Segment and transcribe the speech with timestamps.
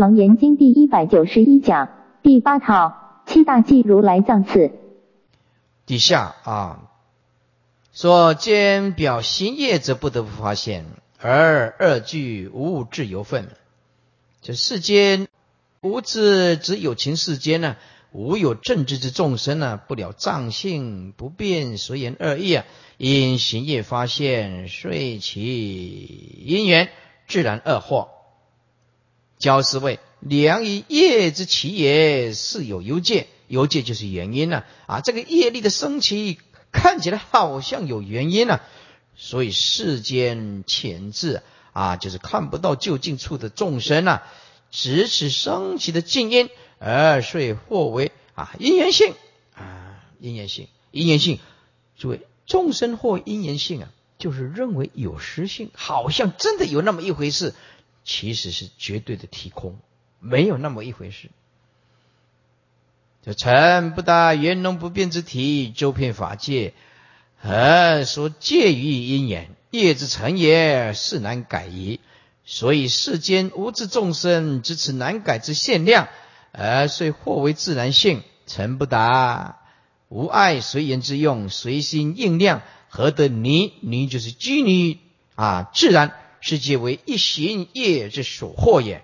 [0.00, 1.90] 楞严经第一百九十一讲
[2.22, 4.72] 第八套七大忌如来藏次。
[5.84, 6.90] 底下啊，
[7.92, 10.86] 说兼表行业则不得不发现，
[11.18, 13.50] 而二句无物质由分。
[14.40, 15.28] 这世间
[15.82, 17.76] 无知只有情世间呢，
[18.10, 22.64] 无有正知之众生呢，不了藏性不变随言二意啊，
[22.96, 26.88] 因行业发现，遂其因缘
[27.28, 28.08] 自然恶惑。
[29.40, 34.64] 教是谓良以业之起也，是有由界，由界就是原因呢。
[34.86, 36.38] 啊，这个业力的升起
[36.70, 38.60] 看起来好像有原因呢，
[39.16, 41.40] 所以世间浅智
[41.72, 44.22] 啊，就是看不到究竟处的众生啊，
[44.70, 49.14] 只此升起的静因，而遂或为啊因缘性
[49.54, 51.40] 啊因缘性因缘性。
[51.96, 57.54] 诸位，众生或因缘性啊，就是认为有实性，好像真的有那么一回事。
[58.12, 59.78] 其实是绝对的体空，
[60.18, 61.30] 没有那么一回事。
[63.22, 66.74] 这成不达圆融不变之体，周遍法界，
[67.40, 72.00] 而说介于因缘业之成也，是难改矣。
[72.44, 76.08] 所以世间无知众生知此难改之限量，
[76.50, 78.24] 而遂或为自然性。
[78.48, 79.60] 成不达
[80.08, 83.74] 无爱随缘之用，随心应量，何得泥？
[83.82, 84.98] 泥就是拘泥
[85.36, 86.12] 啊，自然。
[86.40, 89.02] 是皆为一行业之所惑也，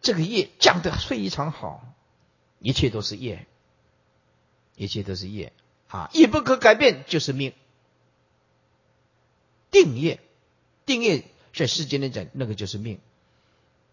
[0.00, 1.84] 这个业降得非常好，
[2.58, 3.46] 一切都是业，
[4.76, 5.52] 一切都是业
[5.88, 6.10] 啊！
[6.12, 7.52] 业不可改变，就是命。
[9.70, 10.20] 定业，
[10.86, 13.00] 定业在世间来讲，那个就是命。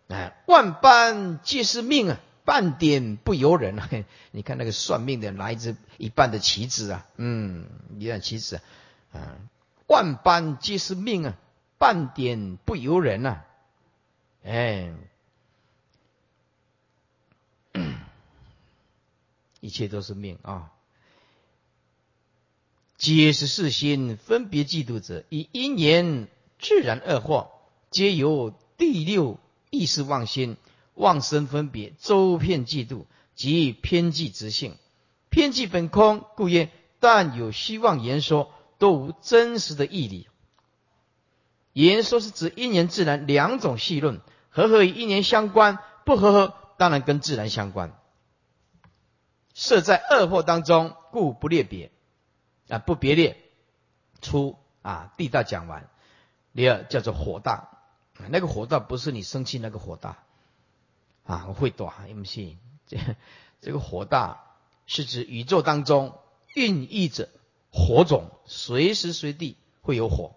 [0.08, 3.90] 哎，万般皆是命啊，半点不由人啊！
[4.32, 7.68] 你看那个算命的拿一只一半的棋子啊，嗯，
[7.98, 8.60] 一半棋子
[9.14, 9.38] 啊，
[9.88, 11.38] 万般皆是命啊。
[11.82, 13.42] 半点不由人呐，
[14.44, 14.94] 哎，
[19.60, 20.72] 一切都是命啊！
[22.98, 26.28] 皆是世心分别嫉妒者，以因缘
[26.60, 27.48] 自然恶惑，
[27.90, 29.40] 皆由第六
[29.72, 30.58] 意识妄心
[30.94, 34.78] 妄生分别，周遍嫉妒及偏计执性，
[35.32, 40.28] 偏计本空，故曰：但有虚妄言说，都无真实的义理。
[41.74, 47.98] 言说是指因缘自然两种细论，合合与因缘相关，不合合当然跟自然相关。
[49.54, 51.92] 设在二惑当中，故不列别
[52.68, 53.38] 啊，不别列。
[54.22, 55.90] 出啊，地大讲完，
[56.54, 57.70] 第二叫做火大，
[58.30, 60.20] 那个火大不是你生气那个火大
[61.24, 62.98] 啊，我会短，不信这
[63.62, 64.44] 这个火大
[64.86, 66.20] 是指宇宙当中
[66.54, 67.30] 孕育着
[67.72, 70.36] 火种，随时随地会有火。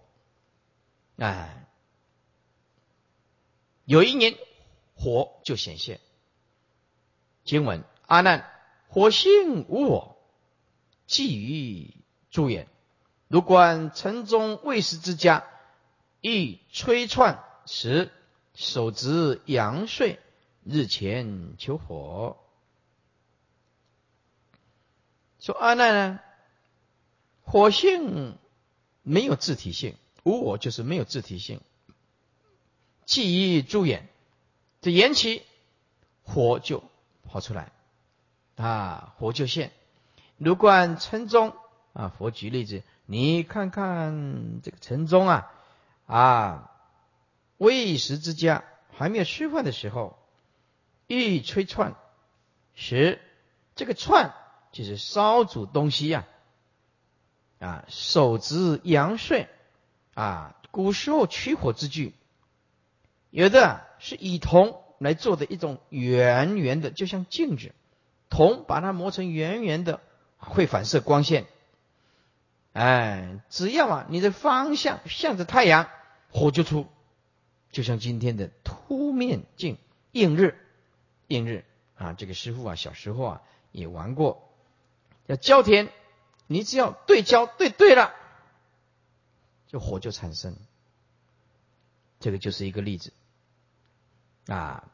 [1.17, 1.67] 哎，
[3.85, 4.37] 有一年
[4.97, 6.01] 火就显现。
[7.45, 8.51] 经文：阿难，
[8.89, 10.17] 火性无我，
[11.07, 11.95] 寄于
[12.31, 12.69] 诸眼。
[13.29, 15.45] 如观城中卫士之家，
[16.21, 18.11] 亦吹串时，
[18.55, 20.19] 手执阳穗，
[20.65, 22.39] 日前求火。
[25.39, 26.21] 说阿难呢，
[27.43, 28.39] 火性
[29.03, 29.97] 没有自体性。
[30.25, 31.61] 无我就是没有自体性，
[33.05, 34.09] 记忆诸眼，
[34.81, 35.43] 这缘起
[36.25, 36.83] 火就
[37.25, 37.71] 跑出来，
[38.57, 39.71] 啊，火就现。
[40.39, 41.55] 如观城中
[41.93, 45.53] 啊，佛举例子，你看看这个城中啊，
[46.07, 46.71] 啊，
[47.59, 48.65] 未食之家
[48.97, 50.19] 还没有吃饭的时候，
[51.07, 51.95] 欲吹串，
[52.75, 53.21] 时
[53.77, 54.35] 这个串
[54.73, 56.27] 就是烧煮东西呀，
[57.59, 59.49] 啊，手执阳穗。
[60.15, 62.15] 啊，古时候取火之具，
[63.31, 67.73] 有的是以铜来做的一种圆圆的，就像镜子，
[68.31, 70.01] 铜把它磨成圆圆的，
[70.39, 71.47] 会反射光线。
[72.73, 75.89] 哎，只要啊你的方向向着太阳，
[76.31, 76.87] 火就出，
[77.73, 79.79] 就像今天的凸面镜
[80.13, 80.57] 映日，
[81.27, 81.65] 映日
[81.97, 84.49] 啊，这个师傅啊小时候啊也玩过，
[85.27, 85.89] 叫焦田，
[86.47, 88.15] 你只要对焦对对了。
[89.75, 90.55] 这火就产生，
[92.21, 93.13] 这个就是一个例子
[94.47, 94.85] 啊。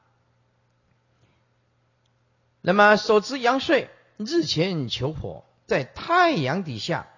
[2.62, 7.08] 那么手持阳穗，日前求火，在太阳底下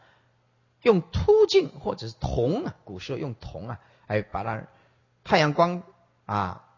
[0.80, 4.66] 用凸镜或者是铜啊，古时候用铜啊，哎把它
[5.22, 5.84] 太阳光
[6.26, 6.68] 啊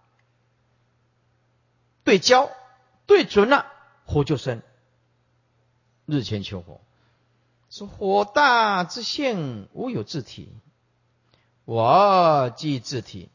[2.05, 2.51] 对焦
[3.07, 3.73] 对准了，
[4.05, 4.61] 火就生。
[6.05, 6.83] 日前求火，
[7.71, 10.53] 说火大之性，无有自体。
[11.65, 13.31] 我即自体，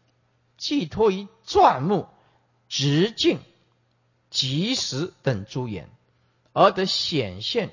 [0.57, 2.07] 寄托于钻木
[2.67, 3.39] 直径
[4.29, 5.89] 及时等诸眼，
[6.53, 7.71] 而得显现。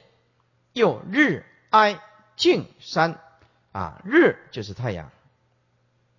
[0.73, 2.01] 又日哀
[2.37, 3.19] 静山
[3.73, 5.11] 啊，日就是太阳，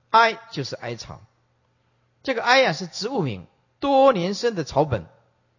[0.10, 1.22] 哀就是哀草。
[2.24, 3.46] 这个哀呀是植物名，
[3.80, 5.06] 多年生的草本，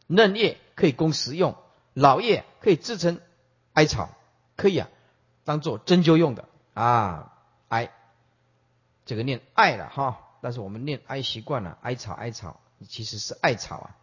[0.08, 1.56] 嫩叶可以供食用，
[1.94, 3.20] 老叶可以制成
[3.72, 4.10] 艾草，
[4.56, 4.88] 可以啊
[5.44, 7.37] 当做针灸用的啊。
[9.08, 13.96] 这个念艾了哈，但是我们念哀习惯了，艾草艾草其实是艾草啊。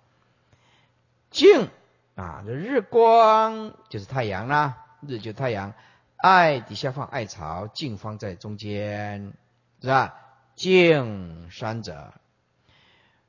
[1.30, 1.70] 静
[2.16, 5.74] 啊，这日光就是太阳啦，日就太阳，
[6.18, 9.34] 艾底下放艾草，静放在中间，
[9.80, 10.16] 是吧？
[10.56, 12.12] 静三者。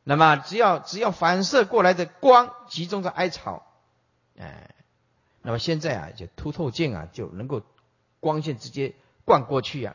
[0.02, 3.66] 那么只要只要反射过来的光集中在艾草，
[4.38, 4.70] 哎，
[5.42, 7.60] 那么现在啊就凸透镜啊就能够
[8.20, 8.94] 光线直接
[9.26, 9.94] 灌过去呀，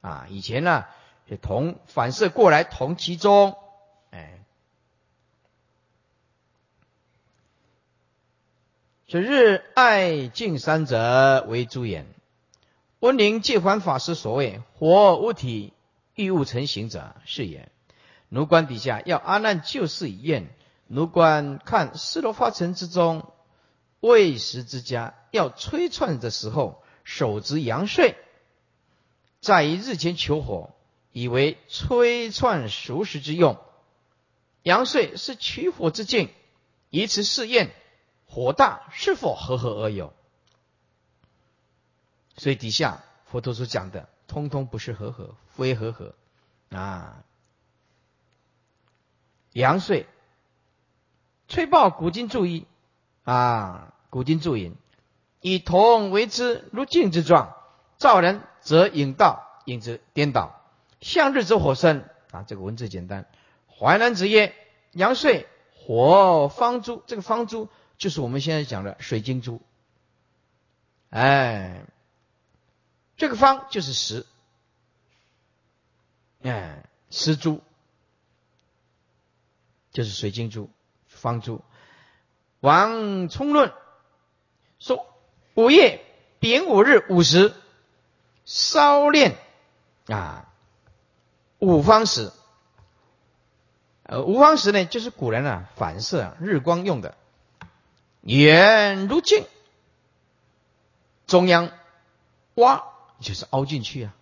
[0.00, 0.84] 啊，以前呢
[1.32, 3.56] 就铜反射过来同其中，
[4.10, 4.44] 哎，
[9.06, 12.04] 这日爱敬三者为诸眼，
[13.00, 15.72] 温宁戒环法师所谓火物体
[16.14, 17.70] 欲物成形者是也。
[18.28, 20.54] 奴官底下要阿难就事以验。
[20.86, 23.32] 奴官看斯罗发城之中
[24.00, 28.16] 未食之家，要吹串的时候，手执阳睡，
[29.40, 30.74] 在于日前求火，
[31.12, 33.58] 以为吹串熟食之用。
[34.62, 36.30] 阳睡是取火之境，
[36.90, 37.74] 以此试验
[38.26, 40.12] 火大是否合合而有。
[42.36, 46.14] 所以底下佛陀所讲的，通通不是合合，非合合
[46.70, 47.24] 啊。
[49.52, 50.06] 阳岁，
[51.46, 52.66] 吹爆古今注意
[53.24, 54.74] 啊，古今注引，
[55.40, 57.54] 以铜为之，如镜之状，
[57.98, 60.61] 照人则影道，影之颠倒，
[61.02, 62.44] 向日之火生啊。
[62.48, 63.28] 这个文字简单。
[63.68, 64.54] 淮南子曰：
[64.92, 67.68] 阳岁火方珠，这个方珠
[67.98, 69.60] 就是我们现在讲的水晶珠。
[71.10, 71.84] 哎，
[73.18, 74.24] 这个方就是石，
[76.42, 77.60] 哎，石珠。
[79.90, 80.70] 就是水晶珠、
[81.06, 81.62] 方珠。
[82.60, 83.74] 王充论
[84.78, 85.06] 说：
[85.54, 86.02] 午夜
[86.38, 87.52] 丙午日午时，
[88.46, 89.36] 烧炼
[90.06, 90.51] 啊
[91.62, 92.32] 五方石。
[94.02, 97.16] 呃，五方石呢，就是古人啊反射日光用的，
[98.20, 99.46] 圆如镜，
[101.28, 101.70] 中央
[102.54, 102.82] 挖
[103.20, 104.14] 就是凹进去啊。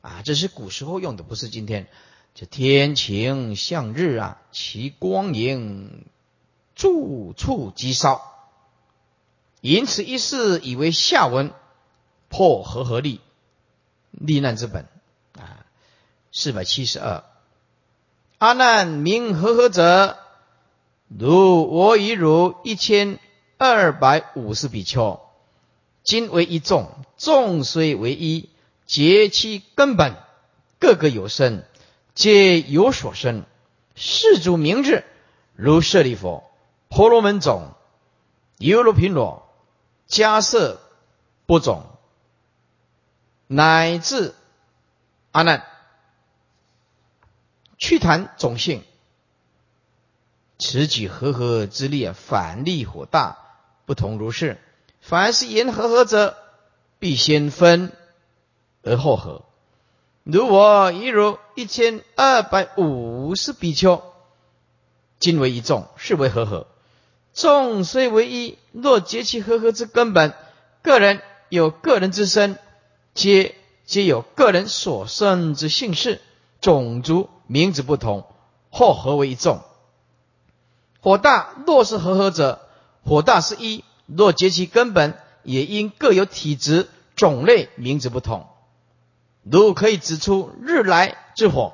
[0.00, 1.86] 啊，这是古时候用的，不是今天。
[2.34, 6.04] 这天晴向日啊，其光影
[6.74, 8.22] 处处即烧，
[9.60, 11.52] 因此一事以为下文
[12.28, 13.20] 破和合力，
[14.10, 14.88] 立难之本。
[16.32, 17.24] 四百七十二，
[18.38, 20.18] 阿难名和合者，
[21.08, 23.18] 如我已汝一千
[23.58, 25.20] 二百五十比丘，
[26.02, 28.48] 今为一众，众虽为一，
[28.86, 30.16] 皆其根本，
[30.78, 31.64] 个个有身。
[32.12, 33.44] 皆有所生，
[33.94, 35.04] 世主明日，
[35.54, 36.50] 如舍利佛、
[36.88, 37.72] 婆罗门种、
[38.58, 39.48] 犹罗频罗、
[40.06, 40.80] 迦摄
[41.46, 41.86] 波种，
[43.46, 44.34] 乃至
[45.30, 45.64] 阿难，
[47.80, 48.82] 去谈种性，
[50.58, 53.38] 此举和合之力啊，反力火大，
[53.86, 54.60] 不同如是。
[55.00, 56.36] 凡是言和合者，
[56.98, 57.90] 必先分
[58.82, 59.46] 而后合。
[60.24, 64.02] 如我一如一千二百五十比丘，
[65.18, 66.66] 今为一众，是为和合。
[67.32, 70.34] 众虽为一，若结其和合之根本，
[70.82, 72.58] 个人有个人之身，
[73.14, 73.54] 皆
[73.86, 76.20] 皆有个人所生之姓氏、
[76.60, 78.26] 种族、名字不同，
[78.70, 79.60] 或合为一众。
[81.00, 82.60] 火大若是合合者，
[83.04, 88.46] 火大是一；若结其根本，也因各有体质、种类、名字不同。
[89.42, 91.72] 如可以指出日来之火，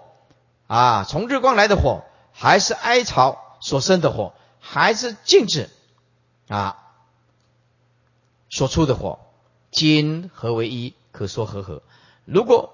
[0.68, 5.68] 啊，从日光来的火，还是哀草所生的火，还是静止
[6.46, 6.78] 啊
[8.48, 9.18] 所出的火，
[9.72, 11.82] 今合为一，可说合合。
[12.24, 12.72] 如果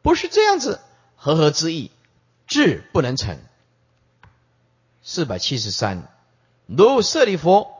[0.00, 0.80] 不是这样子，
[1.22, 1.90] 和合之意，
[2.46, 3.38] 智不能成。
[5.02, 6.08] 四百七十三，
[6.66, 7.70] 如舍利佛、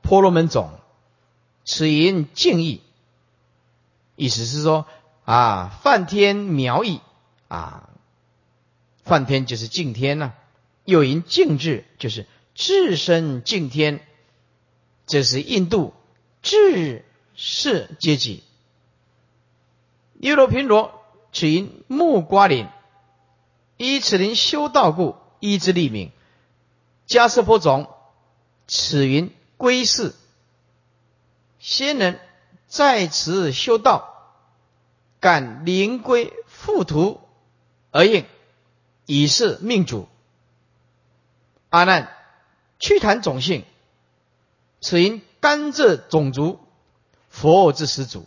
[0.00, 0.70] 婆罗门种，
[1.66, 2.80] 此言敬意，
[4.16, 4.86] 意思是说。
[5.26, 7.00] 啊，梵天苗裔
[7.48, 7.90] 啊，
[9.02, 10.34] 梵天就是敬天呐，
[10.84, 14.06] 又因敬智就是智身敬天，
[15.04, 15.94] 这是印度
[16.42, 18.44] 智士阶级。
[20.20, 22.68] 耶罗频罗此因木瓜林，
[23.76, 26.10] 依此林修道故，依之立名。
[27.06, 27.88] 迦舍波种
[28.66, 30.14] 此云归世。
[31.58, 32.20] 仙人
[32.66, 34.32] 在此修道，
[35.20, 37.20] 感灵归附图
[37.90, 38.24] 而应，
[39.04, 40.08] 以是命主。
[41.68, 42.10] 阿难，
[42.78, 43.64] 去谈种性，
[44.80, 46.60] 此因甘蔗种族，
[47.28, 48.26] 佛之始祖，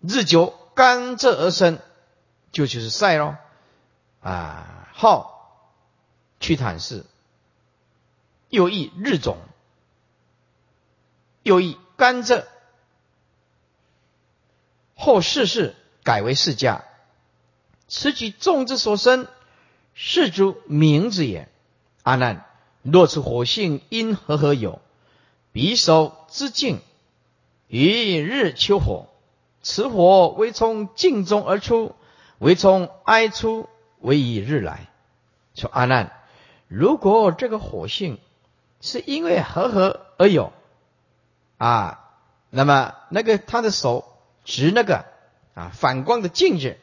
[0.00, 1.78] 日久甘蔗而生，
[2.52, 3.36] 就就是赛喽。
[4.24, 5.70] 啊，号
[6.40, 7.04] 去谈是，
[8.48, 9.38] 又译日种，
[11.44, 11.78] 又译。
[11.96, 12.44] 甘蔗，
[14.96, 16.84] 后世世改为世家，
[17.86, 19.28] 此举众之所生，
[19.94, 21.48] 是诸名之也。
[22.02, 22.44] 阿难，
[22.82, 24.82] 若此火性因何何有？
[25.52, 26.80] 匕首之境，
[27.68, 29.06] 一日秋火，
[29.62, 31.94] 此火为从镜中而出，
[32.38, 33.68] 为从哀出，
[34.04, 34.86] 为以日来。
[35.54, 36.12] 说阿难，
[36.68, 38.20] 如果这个火性
[38.80, 40.52] 是因为和合而有？
[41.58, 42.10] 啊，
[42.50, 44.04] 那么那个他的手
[44.44, 45.06] 执那个
[45.54, 46.76] 啊反光的镜子，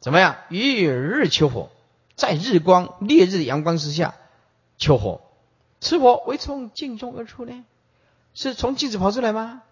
[0.00, 0.36] 怎么样？
[0.48, 1.70] 与日求火，
[2.14, 4.14] 在日光烈日阳光之下
[4.76, 5.22] 求火，
[5.80, 7.64] 此火为从镜中而出呢？
[8.34, 9.62] 是从镜子跑出来吗？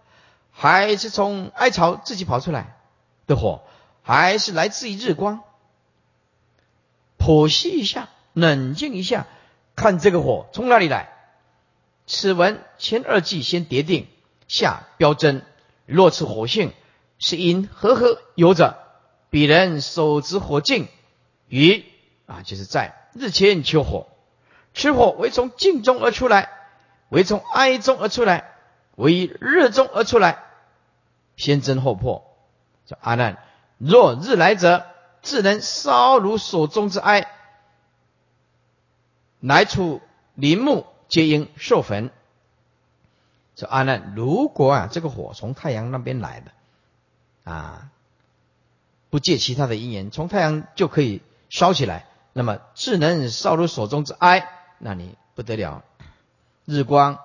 [0.51, 2.79] 还是从哀巢自己跑出来
[3.27, 3.61] 的火？
[4.03, 5.43] 还是来自于日光？
[7.27, 9.27] 剖析一下，冷静一下，
[9.75, 11.13] 看这个火从哪里来？
[12.07, 14.07] 此文前二句先叠定，
[14.47, 15.43] 下标真。
[15.87, 16.73] 若此火性
[17.19, 18.79] 是因和合有者，
[19.29, 20.87] 彼人手执火镜
[21.49, 21.85] 于
[22.27, 24.07] 啊，就是在日前求火，
[24.73, 26.49] 此火为从镜中而出来，
[27.09, 28.53] 为从哀中而出来，
[28.95, 30.45] 为日中而出来，
[31.37, 32.23] 先真后破。
[32.85, 33.39] 叫阿难，
[33.79, 34.87] 若日来者，
[35.27, 37.27] 自能烧如所中之哀，
[39.41, 40.01] 来处
[40.35, 40.87] 林木。
[41.09, 42.11] 皆应受焚。
[43.55, 46.51] 说阿难，如果啊这个火从太阳那边来的，
[47.45, 47.91] 啊，
[49.09, 55.85] 不借其他的因缘，从太阳就可以烧起来，那么智能烧如手中之哀，那你不得了，
[56.65, 57.21] 日光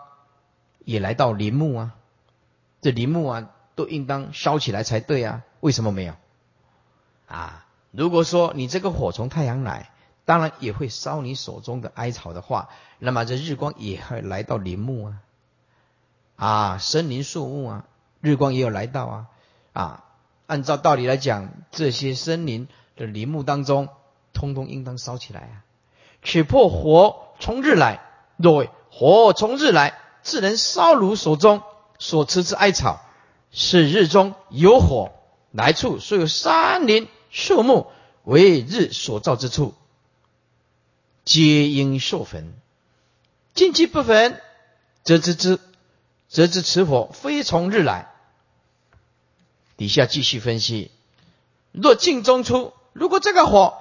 [0.86, 1.96] 也来到林木啊，
[2.82, 6.14] 这林木啊都应当烧起来才对啊，为什么没有？
[7.28, 9.92] 啊，如果说你这个火从太阳来。
[10.24, 12.70] 当然也会烧你手中的艾草的话，
[13.00, 15.18] 那么这日光也会来到林木啊，
[16.36, 17.86] 啊，森林树木啊，
[18.22, 19.26] 日光也有来到啊，
[19.74, 20.04] 啊，
[20.46, 23.90] 按照道理来讲，这些森林的林木当中，
[24.32, 25.66] 通通应当烧起来啊。
[26.22, 28.00] 取破火从日来，
[28.38, 31.64] 若火从日来，自能烧炉手中
[31.98, 33.02] 所持之艾草，
[33.52, 35.12] 是日中有火
[35.52, 37.92] 来处，所有山林树木
[38.24, 39.74] 为日所照之处。
[41.24, 42.52] 皆应受焚，
[43.54, 44.42] 近期不焚，
[45.04, 45.60] 则知之，
[46.28, 48.12] 则知此火非从日来。
[49.78, 50.90] 底下继续分析：
[51.72, 53.78] 若镜中出，如果这个火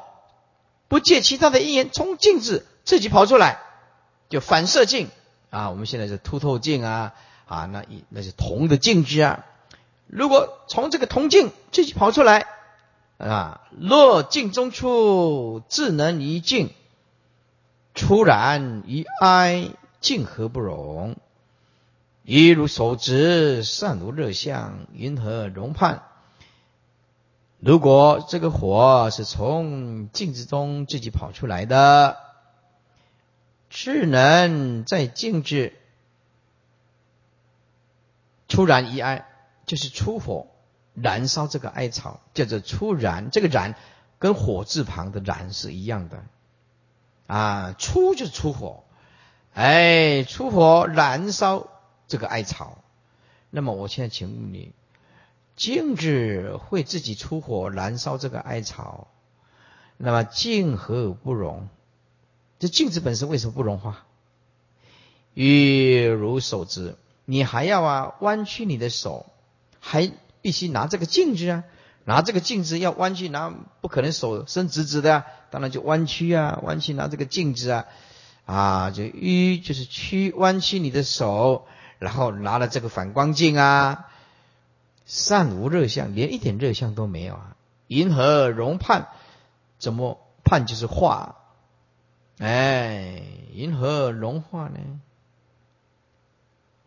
[0.88, 3.62] 不借其他的因缘从镜子自己跑出来，
[4.28, 5.08] 就反射镜
[5.48, 7.14] 啊，我们现在是凸透镜啊
[7.46, 9.46] 啊，那一那是铜的镜子啊。
[10.06, 12.46] 如果从这个铜镜自己跑出来
[13.20, 16.70] 啊，若镜中出，自能一镜。
[17.94, 19.68] 出然于哀，
[20.00, 21.16] 静何不容？
[22.22, 26.02] 一如手执，善如热相，云何容判？
[27.58, 32.16] 如果这个火是从镜子中自己跑出来的，
[33.68, 35.74] 智能在静止
[38.48, 39.26] 出然一哀，
[39.66, 40.46] 就是出火
[40.94, 43.30] 燃烧这个艾草，叫做出燃。
[43.30, 43.74] 这个燃
[44.18, 46.24] 跟火字旁的燃是一样的。
[47.26, 48.84] 啊，出就是出火，
[49.54, 51.68] 哎，出火燃烧
[52.08, 52.78] 这个艾草。
[53.50, 54.72] 那么我现在请问你，
[55.56, 59.06] 镜子会自己出火燃烧这个艾草？
[59.96, 61.68] 那么镜何不融？
[62.58, 64.04] 这镜子本身为什么不融化？
[65.34, 69.26] 玉如手指，你还要啊弯曲你的手，
[69.78, 70.10] 还
[70.42, 71.64] 必须拿这个镜子啊。
[72.06, 77.84] 拿这个镜子要弯曲，拿不可能手伸直直的啊，当然就弯曲啊，弯曲拿这个镜子啊，
[78.46, 81.66] 啊，就迂就是曲弯曲你的手，
[81.98, 84.08] 然后拿了这个反光镜啊，
[85.04, 87.54] 善无热相，连一点热相都没有啊，
[87.86, 89.08] 银河融判，
[89.78, 91.36] 怎么判就是化，
[92.38, 94.80] 哎，银河融化呢？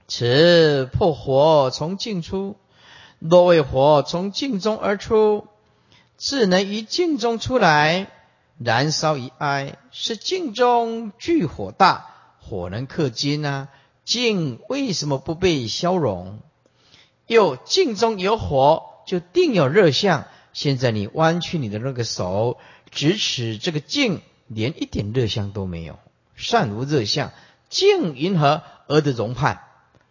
[0.07, 2.57] 此破火从进出。
[3.25, 5.47] 若为火从镜中而出，
[6.17, 8.11] 自能于镜中出来，
[8.57, 12.07] 燃烧一哀，是镜中聚火大，
[12.41, 13.69] 火能克金啊，
[14.03, 16.39] 镜为什么不被消融？
[17.25, 20.25] 又镜中有火，就定有热相。
[20.51, 22.57] 现在你弯曲你的那个手，
[22.91, 25.97] 直尺这个镜，连一点热相都没有，
[26.35, 27.31] 善无热相。
[27.69, 29.61] 镜云何而得容判？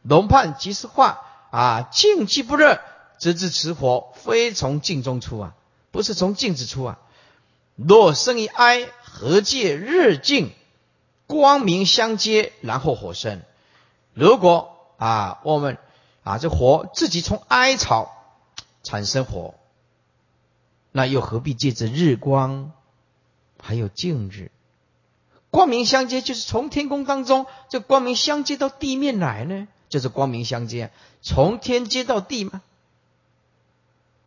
[0.01, 1.83] 容判即是化啊！
[1.93, 2.81] 镜既不热，
[3.23, 5.55] 则知此火非从静中出啊，
[5.93, 6.99] 不是从静之出啊。
[7.77, 10.51] 若生于哀，何借日静？
[11.29, 13.43] 光明相接，然后火生。
[14.13, 15.79] 如果啊，我们
[16.25, 18.11] 啊，这火自己从哀草
[18.83, 19.55] 产生火，
[20.91, 22.73] 那又何必借着日光，
[23.63, 24.51] 还有静日？
[25.53, 29.69] 光明相接，就是从天空当中这光明相接到地面来呢？
[29.89, 32.61] 就是光明相接，从天接到地嘛。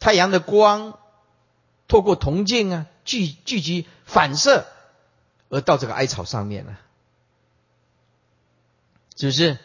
[0.05, 1.00] 太阳的光
[1.88, 4.67] 透过铜镜啊，聚聚集反射，
[5.50, 6.77] 而到这个艾草上面了，
[9.15, 9.57] 是不是？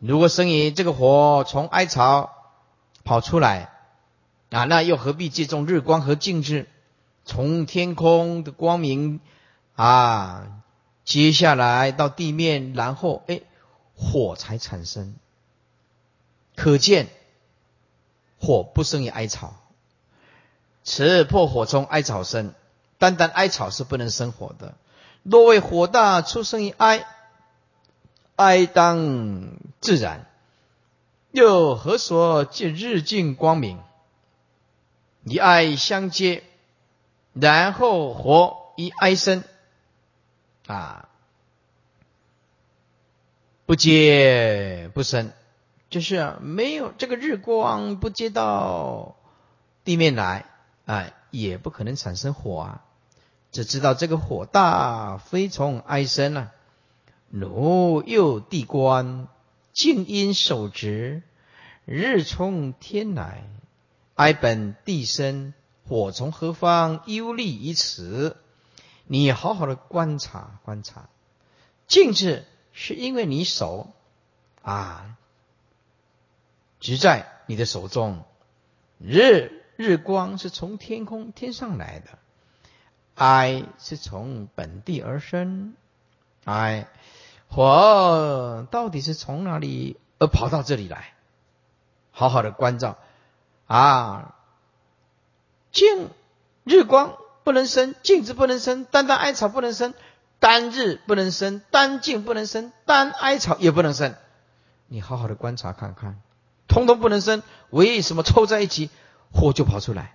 [0.00, 2.32] 如果生以这个火从艾草
[3.04, 3.70] 跑出来
[4.50, 6.66] 啊，那又何必借重日光和静止？
[7.24, 9.20] 从天空的光明
[9.76, 10.60] 啊，
[11.04, 13.42] 接下来到地面，然后哎，
[13.94, 15.14] 火才产生。
[16.56, 17.08] 可见
[18.40, 19.54] 火不生于艾草，
[20.82, 22.54] 此破火从艾草生，
[22.98, 24.74] 单单艾草是不能生火的。
[25.22, 27.06] 若为火大出生于艾，
[28.36, 30.26] 艾当自然，
[31.30, 33.78] 又何所见日进光明？
[35.24, 36.42] 以爱相接，
[37.34, 39.44] 然后火以艾生，
[40.66, 41.10] 啊，
[43.66, 45.30] 不接不生，
[45.90, 49.16] 就是没有这个日光不接到
[49.84, 50.46] 地面来，
[50.86, 52.84] 啊，也不可能产生火啊。
[53.50, 56.52] 只知道这个火大，非从哀生啊。
[57.28, 59.26] 奴又地观，
[59.72, 61.22] 静因守直，
[61.84, 63.48] 日从天来，
[64.14, 65.54] 哀本地生，
[65.88, 67.02] 火从何方？
[67.06, 68.36] 忧立于此。
[69.06, 71.08] 你好好的观察观察，
[71.88, 73.90] 静止是因为你手
[74.62, 75.16] 啊，
[76.80, 78.24] 直在你的手中，
[78.98, 82.18] 日日光是从天空天上来的，
[83.14, 85.74] 哀是从本地而生，
[86.44, 86.88] 哀。
[87.52, 91.14] 火到底是从哪里而跑到这里来？
[92.12, 92.96] 好好的关照
[93.66, 94.36] 啊！
[95.72, 96.10] 静
[96.62, 99.94] 日光不能生，静止不能生，单单艾草不能生，
[100.38, 104.14] 单日不能生，单静不能生，单艾草也不能生。
[104.86, 106.20] 你好好的观察看看，
[106.70, 108.88] 通通不能生，为什么凑在一起
[109.32, 110.14] 火就跑出来？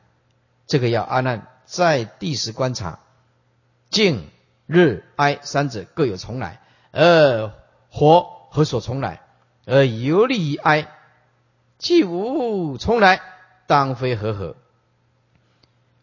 [0.65, 2.97] 这个要阿难在第时观察，
[3.91, 4.29] 静
[4.65, 6.61] 日哀三者各有从来。
[6.91, 7.51] 而
[7.89, 9.21] 火何所从来？
[9.65, 10.87] 而游离于哀，
[11.77, 13.21] 既无从来，
[13.67, 14.55] 当非和合。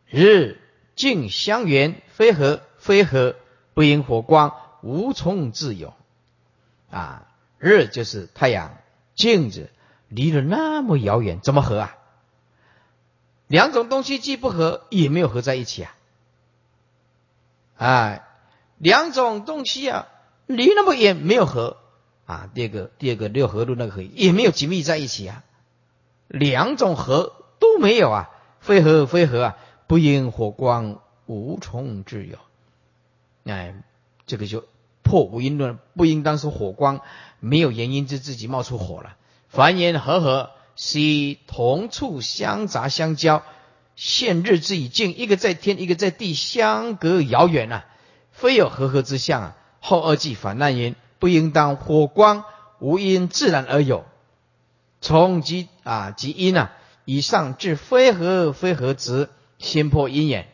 [0.07, 0.61] 日
[0.95, 3.37] 静相缘，非合非合，
[3.73, 5.95] 不因火光，无从自有。
[6.91, 7.27] 啊，
[7.59, 8.77] 日就是太阳，
[9.15, 9.71] 镜子
[10.15, 11.97] 离了那么遥远，怎么合啊？
[13.47, 15.95] 两种东西既不合，也没有合在一起啊！
[17.77, 18.25] 哎，
[18.79, 20.09] 两种东西啊。
[20.47, 21.79] 离那么远没有合
[22.27, 25.45] 啊，第二个第二个六合路那个合也没有紧密在一起啊，
[26.29, 32.37] 两种合都没有啊，非合非合啊，不因火光无从自有，
[33.45, 33.83] 哎，
[34.27, 34.65] 这个就
[35.03, 37.01] 破无因论，不应当说火光
[37.39, 39.17] 没有原因就自己冒出火了。
[39.53, 40.99] 凡言和合，是
[41.47, 43.43] 同处相杂相交，
[43.97, 47.85] 现日之以静，一个在天，一个在地，相隔遥远啊，
[48.31, 49.57] 非有和合之相啊。
[49.79, 52.45] 后二句反难言，不应当火光
[52.79, 54.07] 无因自然而有，
[55.03, 56.73] 从即啊即因啊，
[57.05, 60.49] 以上至非合非合之，先破因缘，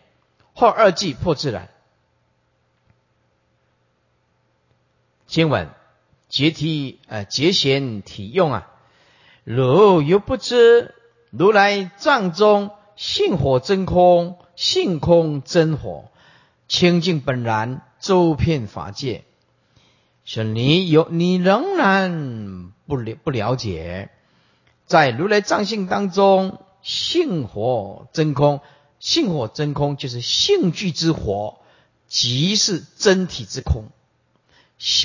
[0.54, 1.68] 后二句破自然。
[5.28, 5.68] 经文
[6.28, 8.70] 节体呃节贤体用啊，
[9.50, 10.94] 如犹不知
[11.30, 16.10] 如来藏中性火真空，性空真火，
[16.68, 17.80] 清净本然。
[17.98, 19.24] 周遍法界，
[20.26, 24.10] 说你有你仍然不了不了解，
[24.84, 28.60] 在如来藏性当中，性火真空，
[29.00, 31.58] 性火真空就是性具之火，
[32.06, 33.86] 即是真体之空。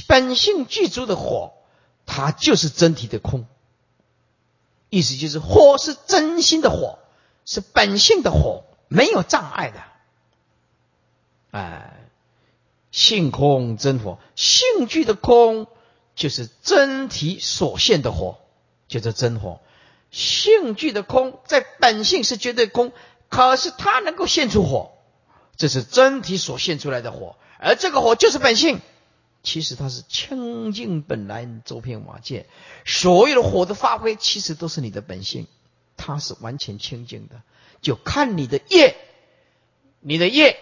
[0.06, 1.53] 本性具足的火，
[2.06, 3.45] 它就是真体的空。
[4.93, 6.99] 意思就是火是真心的火，
[7.45, 9.79] 是本性的火，没有障碍的。
[11.51, 11.89] 哎。
[12.91, 15.65] 性空真火，性具的空
[16.13, 18.38] 就是真体所现的火，
[18.88, 19.62] 就是真火。
[20.12, 22.91] 性具的空，在本性是绝对空，
[23.29, 24.91] 可是它能够现出火，
[25.58, 28.79] 这是真体所现出来的火，而这个火就是本性。
[29.43, 32.47] 其实它是清净本来，周遍瓦界，
[32.86, 35.47] 所有的火的发挥，其实都是你的本性，
[35.97, 37.41] 它是完全清净的，
[37.82, 38.95] 就看你的业，
[39.99, 40.58] 你的业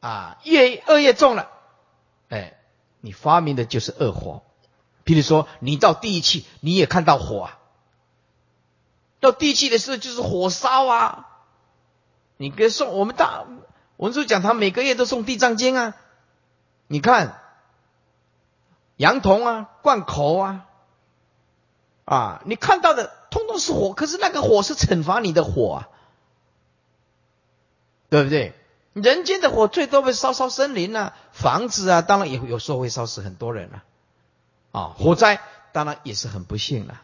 [0.00, 1.50] 啊，业恶业重了，
[2.28, 2.58] 哎，
[3.00, 4.42] 你发明的就是恶火。
[5.02, 7.58] 比如说，你到地气，你也看到火啊。
[9.18, 11.28] 到地气的时候就是火烧啊！
[12.36, 13.46] 你给送我们大
[13.96, 15.96] 文殊讲堂每个月都送地藏经啊！
[16.86, 17.40] 你看
[18.96, 20.66] 羊童啊、灌口啊，
[22.04, 25.88] 啊，你看到的通通是火，可是那个火是惩罚你的火啊，
[28.08, 28.54] 对不对？
[28.94, 33.84] 人间的火最多会烧烧森林啊、房子啊，当然也有时候会烧死很多人啊。
[34.72, 35.40] 啊，火灾
[35.72, 37.02] 当然也是很不幸了。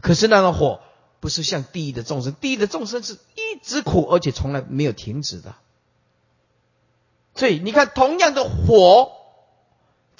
[0.00, 0.80] 可是那个火
[1.18, 5.54] 不是像地狱的众生，地狱的众生是一直苦，而且从来没有停止的。
[7.34, 9.12] 所以你看，同样的火，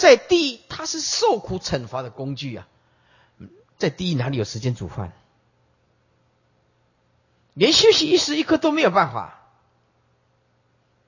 [0.02, 2.66] 在地它是受苦惩罚的工具啊。
[3.78, 5.12] 在地狱哪里有时间煮饭？
[7.54, 9.38] 连休息一时一刻都没有办法。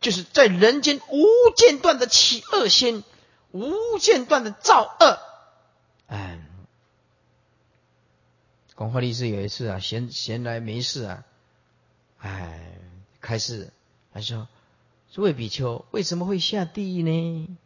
[0.01, 1.27] 就是在人间无
[1.57, 3.03] 间断的起恶心，
[3.51, 5.19] 无间断的造恶，
[6.07, 6.39] 哎。
[8.77, 11.25] 广化律师有一次啊，闲闲来没事啊，
[12.19, 12.79] 哎，
[13.21, 13.73] 开始
[14.13, 14.47] 他说
[15.11, 17.59] ：“诸位比丘，为什么会下地狱呢？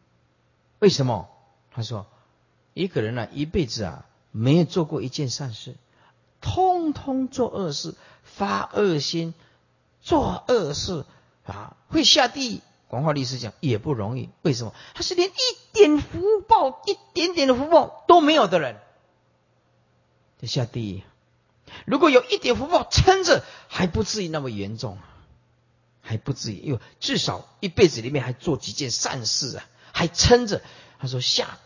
[0.78, 1.28] 为什么？”
[1.72, 2.06] 他说
[2.74, 5.76] ：“一个人呢，一辈子啊，没有做过一件善事，
[6.40, 9.34] 通通做恶事，发恶心，
[10.00, 11.04] 做恶事
[11.46, 14.72] 啊，会下地狱。”广化律师讲也不容易，为什么？
[14.94, 15.32] 他是连一
[15.74, 18.80] 点福报、一点点的福报都没有的人。
[20.40, 21.02] 就下地狱，
[21.84, 24.96] 如果有一点福报撑着，还不至于那么严重，
[26.00, 30.62] 还不至于，因为至少一辈子里面还做几件善事啊，还撑着。
[30.98, 31.58] 他说下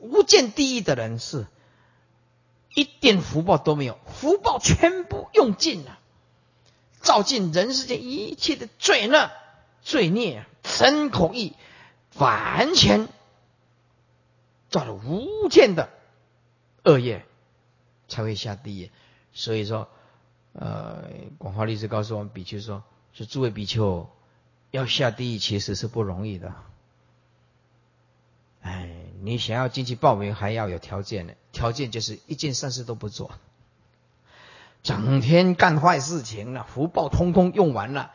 [0.00, 1.46] 无间地狱的人是
[2.74, 5.98] 一点福报都没有，福报全部用尽了，
[7.00, 9.30] 照尽人世间一切的罪恶、
[9.82, 11.54] 罪孽、身口意，
[12.16, 13.08] 完全
[14.70, 15.90] 造了无间的
[16.82, 17.24] 恶业。
[18.06, 18.90] 才会下地狱，
[19.32, 19.88] 所以说，
[20.52, 21.04] 呃，
[21.38, 24.08] 广化律师告诉我们比丘说，说诸位比丘
[24.70, 26.54] 要下地狱其实是不容易的。
[28.64, 28.88] 哎，
[29.22, 33.30] 你想要进去报名还要有条件的，条件就是一件善事都不做，
[34.82, 38.10] 整天干坏事情了，福报通通用完了，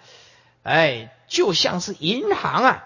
[0.63, 2.83] 哎，就像是银行啊，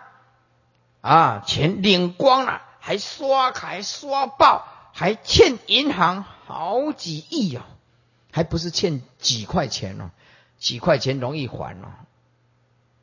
[1.01, 6.25] 啊，钱领光了，还刷卡刷爆，还欠银行。
[6.45, 7.61] 好几亿哦，
[8.29, 10.11] 还不是欠几块钱哦，
[10.59, 11.87] 几块钱容易还哦。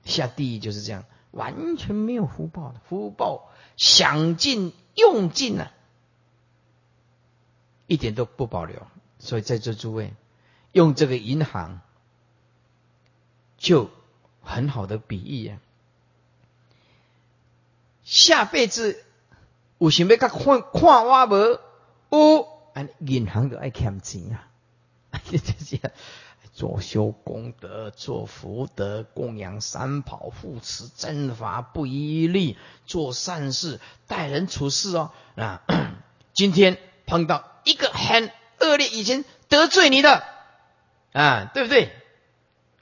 [0.04, 5.72] 下地狱就是这样，完全没有福报的，福报想尽用尽了，
[7.86, 8.86] 一点都不保留。
[9.18, 10.14] 所以在座诸位，
[10.72, 11.80] 用这个银行
[13.58, 13.90] 就
[14.42, 15.58] 很好的比喻啊。
[18.02, 19.04] 下辈子
[19.78, 21.58] 有想要看看我无？
[22.10, 22.60] 有。
[23.00, 24.48] 银行都爱欠钱啊！
[25.28, 25.92] 这些
[26.60, 35.62] 做修功德、做福德、供养三宝、护持正法、不遗余力做善事、待人处事哦啊！
[36.34, 40.22] 今天碰到一个很恶劣、以前得罪你的
[41.14, 41.94] 啊，对不对？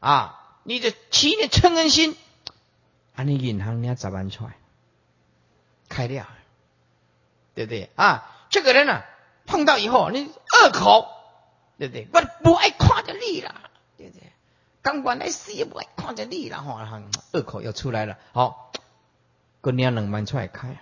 [0.00, 2.16] 啊，你的起点嗔恩心，
[3.14, 4.56] 啊，你银行你要咋办出来
[5.88, 6.26] 开掉，
[7.54, 7.90] 对不对？
[7.94, 9.04] 啊，这个人呢？
[9.46, 11.06] 碰到以后，你恶口，
[11.78, 12.08] 对不对？
[12.12, 13.54] 我不爱夸着你了，
[14.88, 16.80] 刚管来死也不爱看着你啦，吼，
[17.32, 18.16] 恶口又出来了。
[18.32, 18.72] 好，
[19.60, 20.78] 过年两万出来开，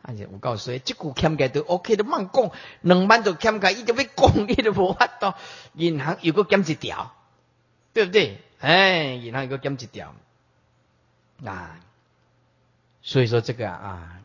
[0.00, 2.52] 而且我告诉你，这股欠债都 OK 的，慢讲，
[2.82, 5.34] 两万就欠债，一直要讲，你都无法度。
[5.74, 7.16] 银行有个减一条，
[7.92, 8.40] 对不对？
[8.60, 10.14] 哎，银行有个减一条，
[11.44, 11.80] 啊，
[13.02, 14.20] 所以说这个啊，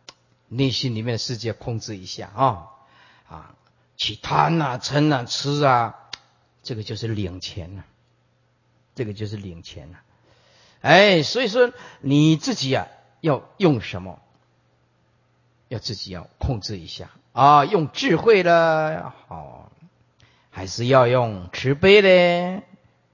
[0.47, 2.67] 内心里面的世界控制一下啊，
[3.27, 3.55] 啊。
[3.95, 5.95] 去贪啊、嗔啊、吃啊，
[6.61, 7.83] 这个就是领钱了，
[8.97, 9.99] 这个就是领钱了。
[10.81, 12.87] 哎，所以说你自己啊，
[13.21, 14.19] 要用什么？
[15.67, 19.71] 要自己要控制一下啊，用智慧的，好，
[20.49, 22.63] 还是要用慈悲的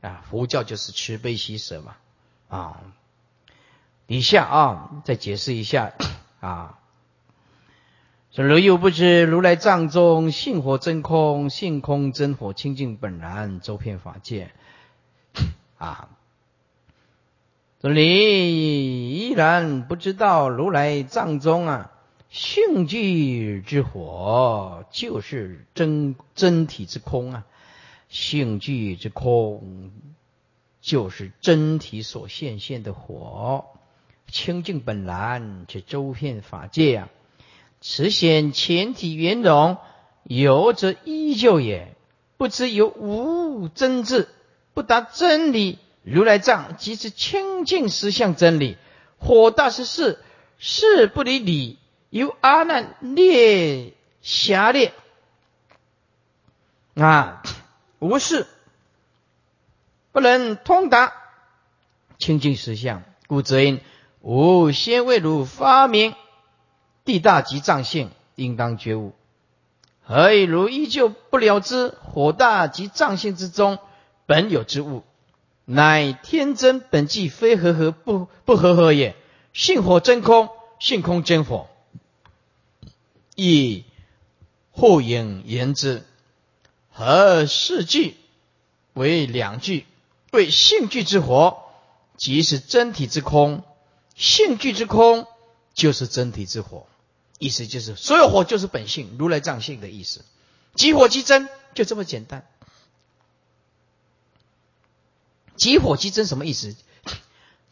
[0.02, 0.24] 啊？
[0.30, 1.96] 佛教就是慈悲喜舍嘛
[2.48, 2.80] 啊。
[4.08, 5.94] 底下啊，再解释一下
[6.40, 6.80] 啊。
[8.32, 14.52] 说如有不知，如来藏中性火真空，性空真火，清净本然，周遍法界。
[15.84, 16.10] 啊，
[17.82, 21.92] 这你依然不知道如来藏中啊，
[22.30, 27.46] 性具之火就是真真体之空啊，
[28.08, 29.92] 性具之空
[30.80, 33.66] 就是真体所现现的火，
[34.28, 37.10] 清净本然，这周遍法界啊。
[37.82, 39.76] 此显前体圆融，
[40.24, 41.94] 有则依旧也。
[42.38, 44.28] 不知有无真智，
[44.74, 45.80] 不达真理。
[46.04, 48.78] 如来藏即是清净实相真理。
[49.18, 50.20] 火大是事，
[50.58, 51.80] 事不离理。
[52.10, 54.94] 由阿难列狭劣
[56.94, 57.42] 啊，
[57.98, 58.46] 无事
[60.12, 61.14] 不能通达
[62.20, 63.82] 清净实相，故则因
[64.22, 66.14] 无先为汝发明。
[67.04, 69.14] 地大即藏性，应当觉悟。
[70.04, 73.80] 何以如依旧不了知火大及藏性之中
[74.26, 75.04] 本有之物，
[75.66, 79.16] 乃天真本寂，非合合不不合合也。
[79.54, 81.68] 性火真空，性空真火。
[83.36, 83.84] 以
[84.72, 86.04] 互引言之，
[86.92, 88.16] 和四句
[88.94, 89.86] 为两句，
[90.32, 91.64] 为性具之火，
[92.18, 93.62] 即是真体之空；
[94.16, 95.28] 性具之空，
[95.74, 96.88] 就是真体之火。
[97.40, 100.24] 意思就是，所有火就是本性，如来藏性的意思。
[100.76, 102.48] 即火即真，就这么简单。
[105.56, 106.76] 即火即真什么意思？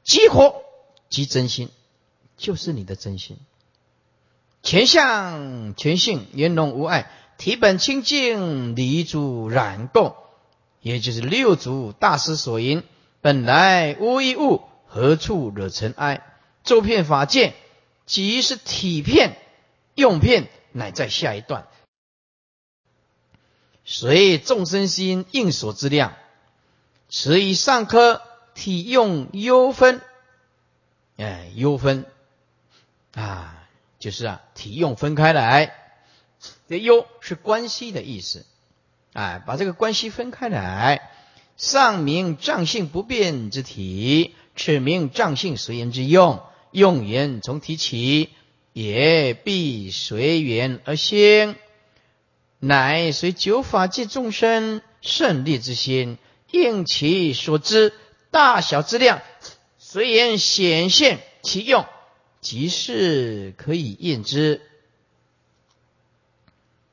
[0.03, 0.63] 即火
[1.09, 1.69] 即真心，
[2.37, 3.37] 就是你的真心。
[4.63, 10.15] 全相全性圆融无碍，体本清净，离诸染垢，
[10.81, 12.83] 也就是六祖大师所言：
[13.21, 16.23] 本来无一物，何处惹尘埃？
[16.63, 17.53] 周遍法界，
[18.05, 19.37] 即是体片。
[19.93, 21.67] 用片乃在下一段，
[23.83, 26.15] 随众生心应所之量，
[27.11, 28.21] 此以上科
[28.55, 30.01] 体用优分，
[31.17, 32.05] 哎，优分。
[33.13, 33.67] 啊，
[33.99, 35.75] 就是啊，体用分开来，
[36.67, 38.45] 这优是关系的意思，
[39.13, 41.11] 哎，把这个关系分开来，
[41.57, 48.29] 上名藏性不变之体，此名藏性随缘之用，用缘从提起。
[48.73, 51.57] 也必随缘而兴，
[52.57, 56.17] 乃随九法界众生胜利之心，
[56.51, 57.93] 应其所知
[58.29, 59.21] 大小之量，
[59.77, 61.85] 随缘显现其用，
[62.39, 64.61] 即是可以验之。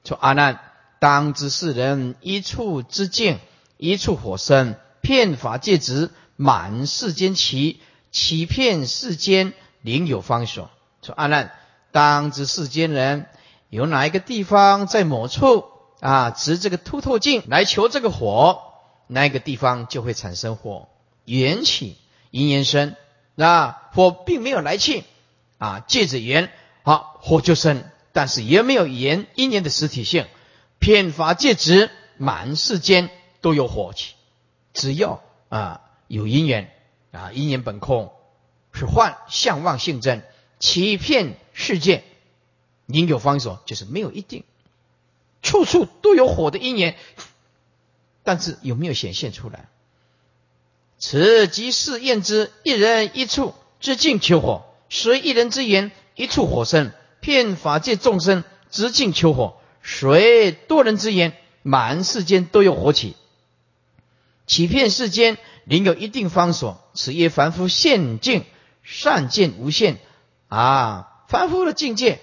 [0.05, 0.61] 说阿难，
[1.01, 3.39] 当知世人一处之境，
[3.77, 10.71] 一处火生，骗法界执，满世间奇，欺骗世间，另有方所。
[11.03, 11.53] 说阿难。
[11.91, 13.27] 当知世间人
[13.71, 15.65] 有哪一个地方在某处
[16.01, 18.68] 啊，执这个凸透镜来求这个火，
[19.09, 20.89] 那个地方就会产生火
[21.25, 21.97] 缘起，
[22.31, 22.95] 因缘生，
[23.35, 25.03] 那火并没有来气
[25.59, 26.53] 啊，借着缘
[26.85, 30.27] 好火就生，但是也没有缘因缘的实体性，
[30.79, 34.15] 偏法界执满世间都有火气，
[34.73, 36.71] 只要啊有因缘
[37.11, 38.13] 啊，因缘本空
[38.73, 40.23] 是幻相妄性真。
[40.61, 42.03] 欺骗世界，
[42.87, 44.43] 应有方所，就是没有一定，
[45.41, 46.97] 处处都有火的因缘，
[48.29, 49.71] 但是有没有显现出来？
[50.99, 63.17] 此即是验之，一人一处之境求火，随一人之言，一处火生，骗法界众生之境求火，随多人之言，满世间都有火起，
[64.47, 66.85] 欺骗世间，另有一定方所。
[66.93, 68.45] 此曰凡夫现境，
[68.83, 69.97] 善见无限。
[70.49, 72.21] 啊，凡夫的境界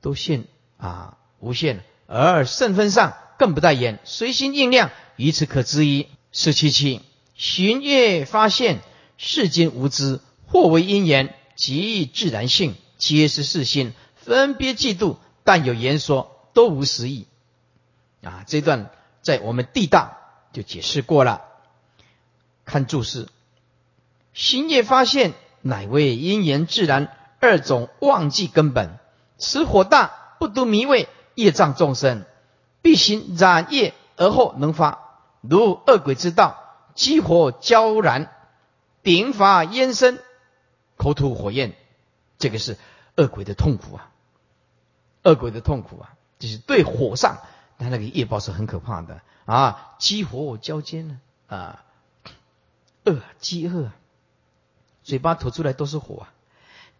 [0.00, 0.44] 都现
[0.76, 1.82] 啊无限，
[2.14, 6.08] 而圣分上更不待言，随心应量，以此可知一。
[6.30, 7.00] 四七七，
[7.34, 8.80] 寻业发现
[9.16, 17.26] 世间无知，或为因缘，即自然性，皆是世心分别嫉妒，但有言说，都无实意。
[18.22, 18.90] 啊，这段
[19.22, 20.18] 在我们地大
[20.52, 21.42] 就解释过了。
[22.66, 23.28] 看注释，
[24.34, 27.16] 新业发现乃为因缘自然。
[27.40, 28.98] 二种忘记根本，
[29.38, 32.24] 此火大不独迷味业障众生，
[32.82, 34.98] 必行染业而后能发，
[35.40, 36.56] 如恶鬼之道，
[36.94, 38.30] 激火焦燃，
[39.02, 40.18] 顶法烟生，
[40.96, 41.74] 口吐火焰，
[42.38, 42.76] 这个是
[43.16, 44.10] 恶鬼的痛苦啊！
[45.22, 47.38] 恶鬼的痛苦啊，就是对火上，
[47.78, 49.94] 他那个业报是很可怕的啊！
[49.98, 51.84] 激火交煎呢啊，
[53.04, 53.90] 饿饥饿，
[55.02, 56.32] 嘴巴吐出来都是火啊！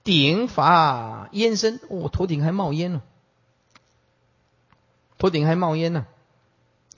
[0.05, 3.03] 顶法烟生，我头顶还冒烟呢。
[5.23, 6.05] 头顶还冒烟呢，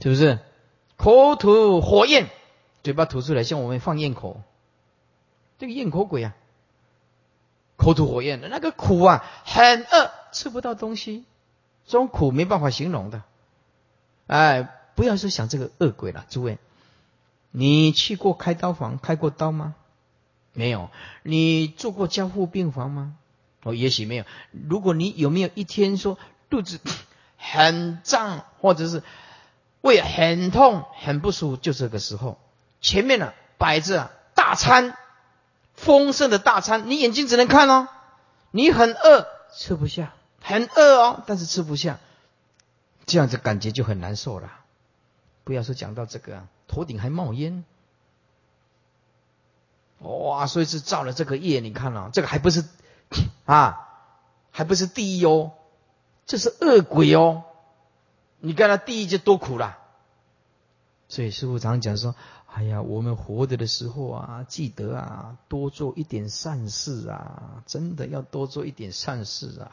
[0.01, 0.39] 是不是？
[0.97, 2.31] 口吐火焰，
[2.83, 4.41] 嘴巴吐出来像我们放焰口，
[5.59, 6.35] 这个焰口鬼啊，
[7.77, 11.27] 口吐火焰的那个苦啊，很饿，吃不到东西，
[11.85, 13.25] 这种苦没办法形容的。
[14.27, 16.57] 哎，不要说想这个恶鬼了，诸位，
[17.51, 19.75] 你去过开刀房开过刀吗？
[20.55, 20.89] 没有。
[21.25, 23.19] 你做过交护病房吗？
[23.65, 24.25] 哦，也许没有。
[24.51, 26.17] 如果你有没有一天说
[26.49, 26.81] 肚子
[27.53, 29.03] 很胀，或者是
[29.81, 32.39] 胃很痛、很不舒服，就这个时候，
[32.81, 34.97] 前面呢摆着大餐，
[35.75, 37.89] 丰盛的大餐，你眼睛只能看哦。
[38.51, 41.99] 你很饿，吃不下，很饿哦，但是吃不下，
[43.07, 44.51] 这样子感觉就很难受了。
[45.45, 47.65] 不要说讲到这个，头顶还冒烟。
[49.99, 50.47] 哇！
[50.47, 52.65] 所以是造了这个业，你看啊，这个还不是
[53.47, 53.89] 啊，
[54.51, 55.53] 还不是地狱哦，
[56.27, 57.45] 这是恶鬼哦。
[58.39, 59.79] 你看他地狱就多苦了。
[61.09, 62.15] 所以师傅常讲说
[62.53, 69.71] ：“哎呀，我们活着的时候啊，记得啊，多做一点善事啊，真的要多做一点善事啊。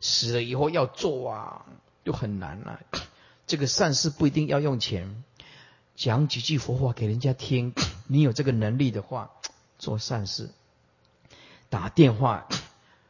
[0.00, 1.66] 死了以后要做啊，
[2.04, 2.80] 就很难了。
[3.46, 5.24] 这个善事不一定要用钱，
[5.94, 7.74] 讲几句佛话给人家听，
[8.06, 9.30] 你有这个能力的话。”
[9.78, 10.48] 做善事，
[11.68, 12.48] 打电话，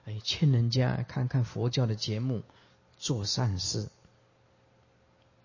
[0.05, 2.43] 哎，劝人家看看佛教的节目，
[2.99, 3.89] 做善事，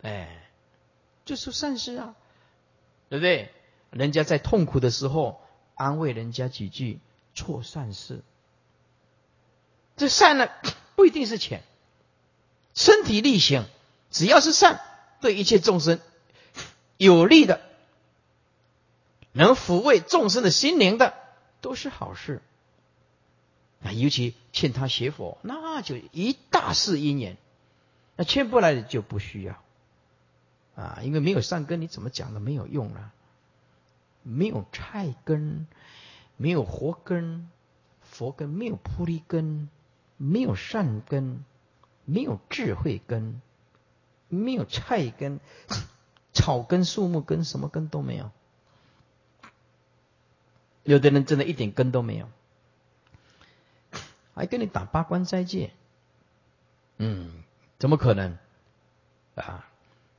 [0.02, 0.50] 哎，
[1.26, 2.16] 就是善事啊，
[3.10, 3.52] 对不对？
[3.92, 5.42] 人家在痛苦的时候，
[5.76, 7.00] 安慰人家几句，
[7.34, 8.22] 做善事。
[9.98, 10.50] 这善呢，
[10.96, 11.62] 不一定是钱，
[12.74, 13.66] 身体力行，
[14.10, 14.80] 只要是善，
[15.20, 16.00] 对一切众生
[16.98, 17.62] 有利的。
[19.34, 21.14] 能抚慰众生的心灵的，
[21.62, 22.42] 都是好事。
[23.84, 27.38] 啊，尤其劝他学佛，那就一大事因缘。
[28.16, 29.62] 那劝不来的就不需要。
[30.76, 33.12] 啊，因为没有善根，你怎么讲都没有用了。
[34.24, 35.68] 没有菜根，
[36.38, 37.50] 没有活根，
[38.02, 39.70] 佛根没有菩提根，
[40.18, 41.44] 没有善根，
[42.06, 43.42] 没有智慧根，
[44.30, 45.40] 没有菜根，
[46.34, 48.30] 草根、树木根，什么根都没有。
[50.84, 52.30] 有的人真的一点根都没有，
[54.34, 55.72] 还跟你打八关斋戒，
[56.98, 57.44] 嗯，
[57.80, 58.38] 怎么可能
[59.36, 59.66] 啊？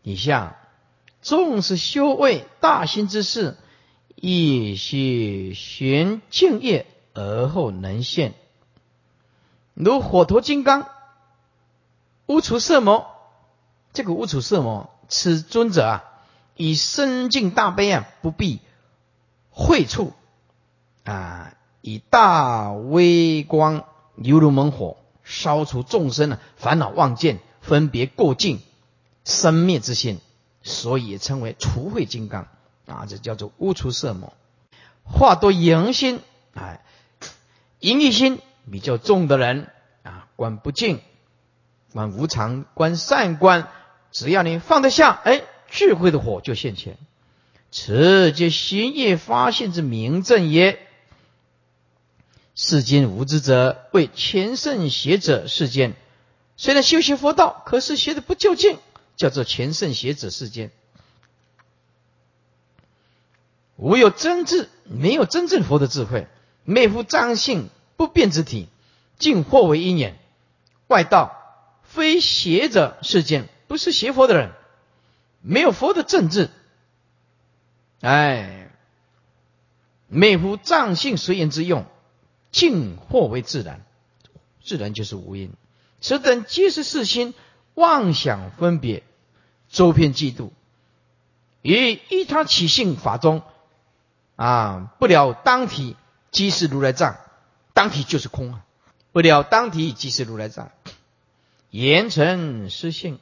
[0.03, 0.57] 以下
[1.22, 3.57] 重视修为大心之事，
[4.16, 8.35] 亦须循敬业而后能现。
[9.75, 10.88] 如火头金刚，
[12.27, 13.07] 乌除色魔，
[13.92, 16.05] 这个乌除色魔，此尊者啊，
[16.57, 18.61] 以深敬大悲啊，不必
[19.51, 20.12] 会处。
[21.05, 21.57] 啊！
[21.81, 23.85] 以大微光，
[24.16, 28.61] 犹如猛火，烧除众生的烦恼妄见、分别过境、
[29.25, 30.20] 生灭之心，
[30.62, 32.48] 所以也称为除秽金刚
[32.87, 33.07] 啊！
[33.09, 34.33] 这叫做污除色魔。
[35.05, 36.20] 话多淫心，
[36.55, 36.85] 哎，
[37.81, 39.68] 淫欲心比较重的人
[40.03, 41.01] 啊，观不净，
[41.92, 43.68] 观无常，观善观，
[44.11, 46.98] 只要你放得下，哎，智慧的火就现前。
[47.70, 50.79] 此皆心业发现之明证也。
[52.54, 55.94] 世间无知者为前圣邪者世间，
[56.56, 58.78] 虽然修习佛道，可是学的不究竟，
[59.16, 60.70] 叫做前圣邪者世间。
[63.76, 66.28] 无有真智，没有真正佛的智慧，
[66.64, 68.68] 昧乎藏性不变之体，
[69.18, 70.18] 尽或为因缘。
[70.88, 71.32] 外道
[71.82, 74.52] 非邪者世间，不是邪佛的人，
[75.40, 76.50] 没有佛的正智。
[78.02, 78.70] 哎，
[80.08, 81.86] 昧乎藏性随缘之用。
[82.52, 83.84] 静或为自然，
[84.62, 85.52] 自然就是无因。
[86.00, 87.34] 此等皆是世心
[87.74, 89.02] 妄想分别，
[89.70, 90.50] 周遍嫉妒，
[91.62, 93.42] 于依他起性法中
[94.36, 95.96] 啊，不了当体
[96.31, 97.16] 即是如来藏，
[97.72, 98.64] 当体就是空啊，
[99.12, 100.70] 不了当体即是如来藏，
[101.70, 103.18] 言成失性，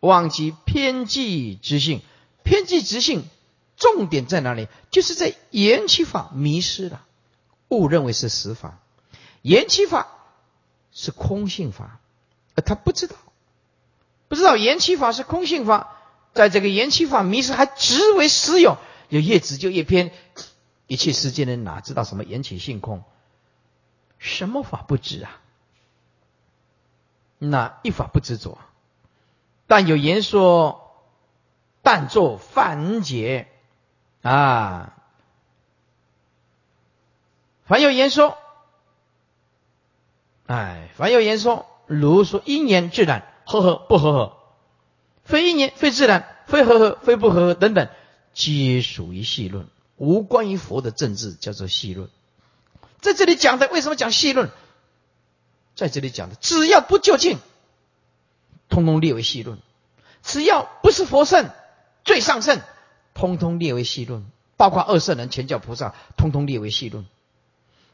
[0.00, 2.02] 忘记偏计之性，
[2.42, 3.24] 偏计之性
[3.76, 4.68] 重点在哪里？
[4.90, 7.05] 就是在言其法迷失了。
[7.68, 8.78] 误认为是实法，
[9.42, 10.08] 言其法
[10.92, 12.00] 是空性法，
[12.54, 13.16] 而他不知道，
[14.28, 15.96] 不知道言其法是空性法，
[16.32, 20.12] 在这个言其法迷失，还执为实有，有越执就越偏。
[20.86, 23.02] 一切世间人哪知道什么言起性空？
[24.18, 25.40] 什么法不知啊？
[27.38, 28.56] 那一法不执着，
[29.66, 31.04] 但有言说，
[31.82, 33.48] 但作犯解
[34.22, 34.95] 啊。
[37.66, 38.38] 凡有言说，
[40.46, 44.36] 哎，凡有言说，如说因缘自然，和合不和合？
[45.24, 47.88] 非因缘，非自然，非和合，非不和合等等，
[48.32, 52.08] 皆属于细论，无关于佛的政治，叫做细论。
[53.00, 54.50] 在这里讲的，为什么讲细论？
[55.74, 57.38] 在这里讲的，只要不就近，
[58.68, 59.58] 通通列为细论；
[60.22, 61.50] 只要不是佛圣、
[62.04, 62.60] 最上圣，
[63.12, 64.24] 通通列为细论。
[64.56, 67.04] 包括二圣人、前教菩萨，通通列为细论。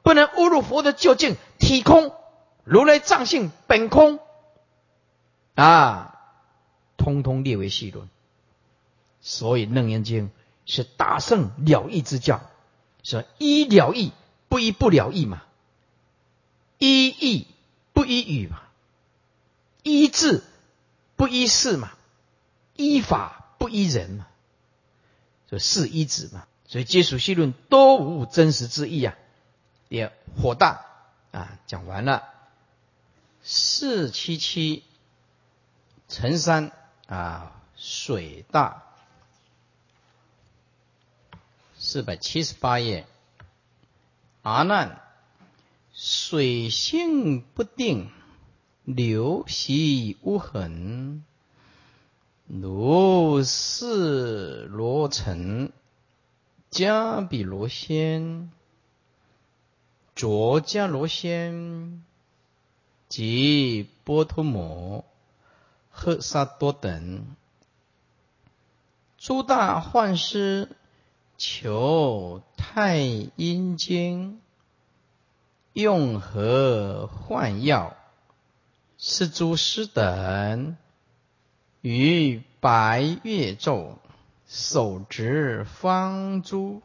[0.02, 2.14] 不能侮辱佛的究竟体空，
[2.64, 4.18] 如来藏性本空
[5.54, 6.18] 啊，
[6.96, 8.08] 通通列为细论。
[9.20, 10.28] 所以《楞严经》
[10.66, 12.40] 是大圣了义之教，
[13.02, 14.12] 说一了义，
[14.48, 15.42] 不一不了义嘛，
[16.78, 17.46] 一义。
[17.94, 18.62] 不依语嘛，
[19.82, 20.42] 依智
[21.14, 21.92] 不依事嘛，
[22.74, 24.26] 依法不依人嘛，
[25.50, 26.46] 就事依止嘛。
[26.66, 29.14] 所以皆属细论，都无真实之意啊！
[29.92, 30.86] 也火大
[31.32, 31.58] 啊！
[31.66, 32.26] 讲完了，
[33.42, 34.84] 四七七
[36.08, 36.72] 乘三
[37.08, 38.84] 啊，水大
[41.76, 43.06] 四百七十八页，
[44.40, 45.02] 阿难。
[45.92, 48.10] 水性不定，
[48.84, 51.22] 流习无痕，
[52.46, 55.70] 如是罗尘，
[56.70, 58.50] 加比罗仙，
[60.22, 62.04] 卓迦罗仙
[63.08, 65.04] 及波托摩、
[65.90, 67.26] 赫萨多等
[69.18, 70.68] 诸大幻师，
[71.38, 72.98] 求太
[73.34, 74.40] 阴经。
[75.72, 77.96] 用何换药？
[78.98, 80.76] 是诸师等
[81.80, 83.96] 于白月昼
[84.46, 86.80] 手执方珠，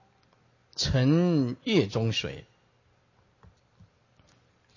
[0.75, 2.43] 沉月中水。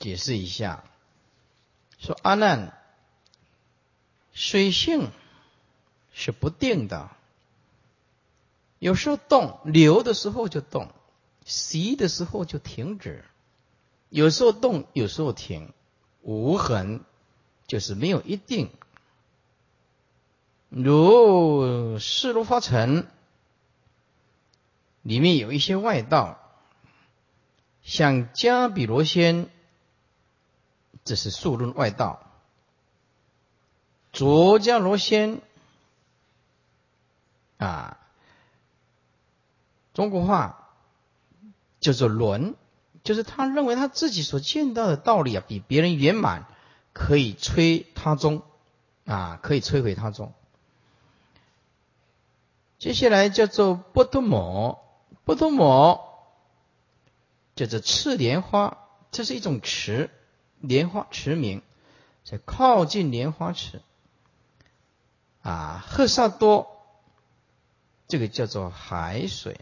[0.01, 0.83] 解释一下，
[1.99, 2.77] 说阿难，
[4.33, 5.11] 水性
[6.13, 7.11] 是不定的，
[8.79, 10.91] 有时候动，流的时候就动，
[11.45, 13.25] 习的时候就停止。
[14.09, 15.73] 有时候动，有时候停，
[16.23, 17.05] 无痕，
[17.67, 18.71] 就是没有一定。
[20.71, 23.07] 如四如发尘，
[25.03, 26.41] 里面有一些外道，
[27.83, 29.51] 像迦比罗仙，
[31.05, 32.21] 这是数论外道；
[34.13, 35.41] 卓迦罗仙，
[37.59, 37.99] 啊，
[39.95, 40.69] 中国话
[41.81, 42.55] 叫做轮。
[43.03, 46.47] 就是他认为他自己所见到的道理啊，比别人圆满，
[46.93, 48.43] 可以摧他宗，
[49.07, 50.35] 啊，可以摧毁他宗。
[52.79, 54.85] 接下来叫做波多摩，
[55.25, 56.29] 波多摩
[57.57, 58.77] 叫做赤莲花，
[59.11, 60.11] 这是一种池，
[60.61, 61.63] 莲花池名，
[62.25, 63.83] 在靠近莲花池。
[65.43, 66.69] 啊，赫萨多，
[68.07, 69.61] 这个叫做海水，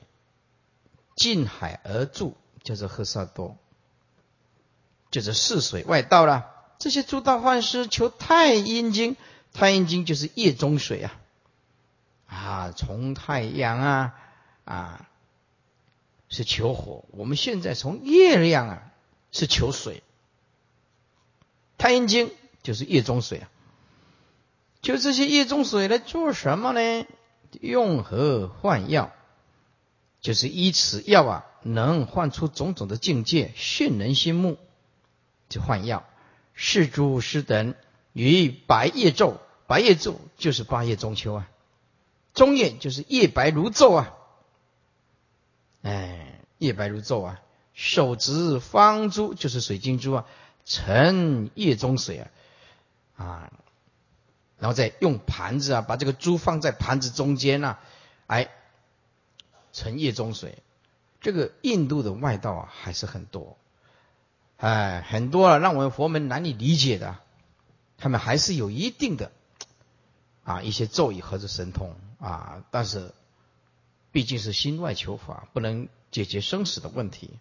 [1.16, 2.36] 近海而住。
[2.64, 3.56] 叫做赫萨多，
[5.10, 6.50] 就是四水外道了。
[6.78, 9.16] 这些诸大幻师求太阴经，
[9.54, 11.20] 太阴经就是夜中水啊，
[12.26, 14.14] 啊，从太阳啊
[14.64, 15.08] 啊
[16.28, 18.92] 是求火，我们现在从月亮啊
[19.32, 20.02] 是求水。
[21.78, 22.30] 太阴经
[22.62, 23.48] 就是夜中水啊，
[24.82, 27.06] 就这些夜中水来做什么呢？
[27.60, 29.12] 用何换药？
[30.20, 31.44] 就是依此药啊。
[31.62, 34.58] 能换出种种的境界，训人心目，
[35.48, 36.04] 就换药。
[36.54, 37.74] 是诸师等
[38.12, 41.50] 于白夜昼，白夜昼就是八夜中秋啊，
[42.32, 44.14] 中夜就是夜白如昼啊，
[45.82, 47.40] 哎，夜白如昼啊。
[47.74, 50.26] 手执方珠就是水晶珠啊，
[50.68, 52.28] 盛夜中水啊，
[53.16, 53.52] 啊，
[54.58, 57.78] 然后再用盘子啊，把这个珠放在盘子中间呐，
[58.26, 58.50] 哎，
[59.72, 60.58] 盛夜中水。
[61.22, 63.56] 这个印度的外道啊，还是很多，
[64.58, 67.16] 哎，很多啊，让我们佛门难以理解的，
[67.96, 69.32] 他们还是有一定的
[70.44, 73.14] 啊一些咒语或者神通啊，但是
[74.12, 77.38] 毕竟是心外求法，不能解决生死的问题。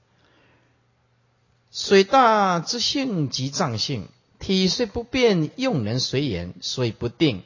[1.72, 4.08] 水大之性即藏性，
[4.40, 7.44] 体虽不变，用能随缘，所以不定。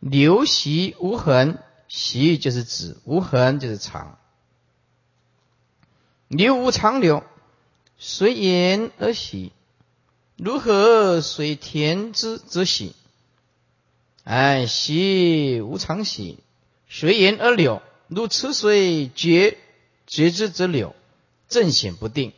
[0.00, 4.18] 流习无痕，习就是指无痕就是长。
[6.28, 7.24] 流无常流，
[7.96, 9.52] 随言而喜。
[10.36, 12.94] 如何水田之则喜？
[14.22, 16.38] 哎，喜无常喜，
[16.88, 17.82] 随言而流。
[18.06, 19.58] 如此水绝
[20.06, 20.94] 绝之则流，
[21.48, 22.32] 正显不定。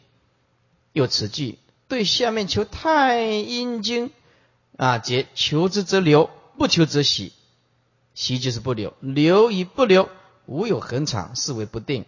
[0.93, 4.11] 又此句对下面求太阴经
[4.77, 7.33] 啊，解求之则流，不求则喜。
[8.15, 10.09] 喜就是不留，留与不留，
[10.47, 12.05] 无有恒常，是为不定。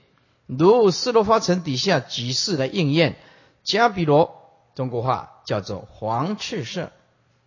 [0.46, 3.16] 如斯罗花城底下举世来应验，
[3.64, 6.90] 迦比罗，中国话叫做黄赤色，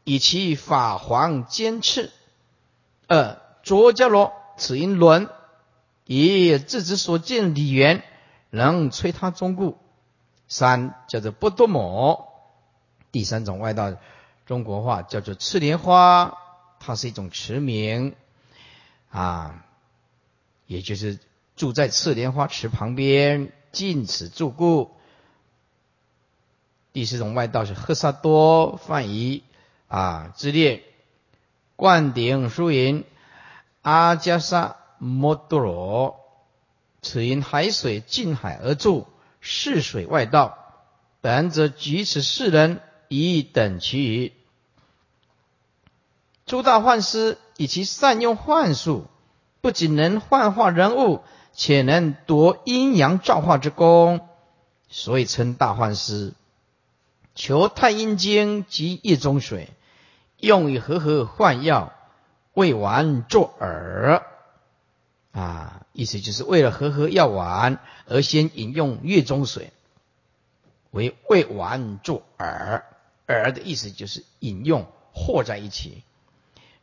[0.04, 2.12] 以其法黄兼赤。
[3.08, 5.30] 二卓迦罗，此因轮，
[6.06, 8.04] 以自之所见理缘，
[8.50, 9.78] 能摧他中故。
[10.48, 12.28] 三叫做波多摩，
[13.12, 13.96] 第三种外道，
[14.46, 16.38] 中国话叫做赤莲花，
[16.80, 18.16] 它是一种驰名。
[19.10, 19.66] 啊，
[20.68, 21.20] 也就是
[21.56, 24.92] 住在赤莲花池旁边，近此住故。
[26.92, 29.44] 第四种外道是赫萨多梵疑
[29.88, 30.84] 啊之列，
[31.78, 33.06] 灌顶书云
[33.82, 36.20] 阿加莎摩多罗，
[37.02, 39.08] 此因海水近海而住，
[39.48, 40.58] 是水外道。
[41.22, 44.34] 本则举此世人以等其余。
[46.46, 49.06] 诸大幻师以其善用幻术，
[49.62, 51.24] 不仅能幻化人物，
[51.54, 54.28] 且能夺阴阳造化之功，
[54.90, 56.34] 所以称大幻师。
[57.34, 59.70] 求太阴经及液中水，
[60.40, 61.94] 用以和合幻药，
[62.54, 64.22] 为丸作饵。
[65.36, 69.74] 啊，意思就是为了和合药丸而先饮用月中水，
[70.92, 72.84] 为为丸作饵。
[73.28, 76.04] 饵的意思就是引用和在一起。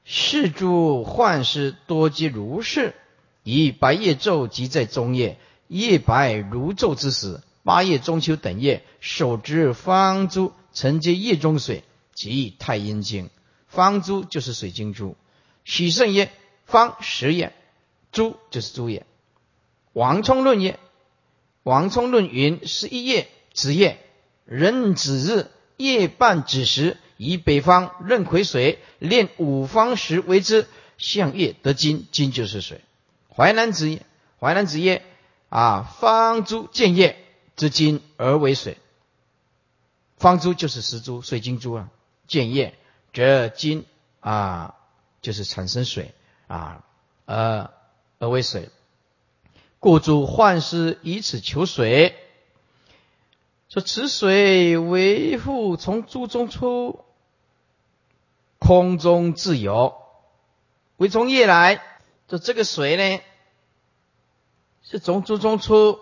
[0.05, 2.95] 是诸幻师多皆如是，
[3.43, 5.39] 以白夜昼即在中夜，
[5.69, 13.31] 夜白如昼之时，八月中秋等夜，手执方珠，承接夜中水，即太阴经。
[13.67, 15.17] 方珠就是水晶珠。
[15.65, 16.31] 许圣曰：
[16.67, 17.55] 方十也，
[18.13, 19.05] 珠就是珠也。
[19.93, 20.79] 王充论曰：
[21.65, 23.99] 王充论云：十一夜子夜，
[24.45, 26.97] 人子日夜半子时。
[27.19, 30.67] 以北方任癸水炼五方石为之，
[30.99, 32.81] 向月得金，金就是水。
[33.33, 33.97] 淮南子，
[34.41, 35.05] 淮南子曰：
[35.49, 37.17] 啊，方珠见叶
[37.55, 38.77] 之金而为水。
[40.17, 41.91] 方珠就是石珠、水晶珠啊，
[42.27, 42.75] 见叶
[43.13, 43.87] 则金
[44.19, 44.75] 啊，
[45.21, 46.15] 就是产生水
[46.49, 46.85] 啊，
[47.25, 47.71] 而
[48.23, 48.71] 而为水。
[49.81, 52.17] 故诸幻师以此求水，
[53.69, 57.05] 说此水为复从珠中出。
[58.61, 60.01] 空中自由，
[60.99, 61.83] 为从夜来，
[62.29, 63.21] 就这个水呢，
[64.85, 65.99] 是从珠中出，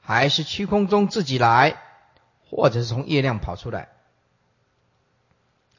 [0.00, 1.78] 还是虚空中自己来，
[2.48, 3.90] 或者是从月亮跑出来？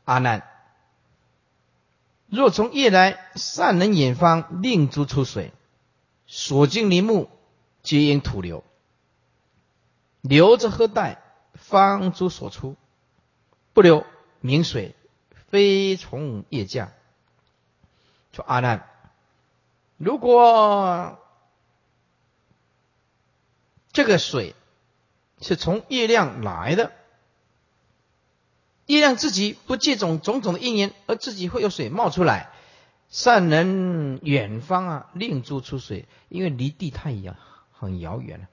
[0.05, 0.47] 阿难，
[2.28, 5.51] 若从夜来，善能远方令珠出水，
[6.25, 7.30] 所经林木
[7.84, 8.63] 皆因土流，
[10.21, 11.21] 流着何待？
[11.53, 12.75] 方珠所出，
[13.73, 14.05] 不流
[14.41, 14.93] 明水。
[15.49, 16.91] 非从业降，
[18.34, 18.86] 说阿难，
[19.95, 21.17] 如果
[23.93, 24.55] 这个水
[25.39, 26.91] 是从月亮来的，
[28.88, 32.49] 月亮自己不借种种种的因缘，而自己会有水冒出来，
[33.09, 37.35] 善人远方啊，令珠出水，因为离地太遥
[37.71, 38.47] 很遥远了，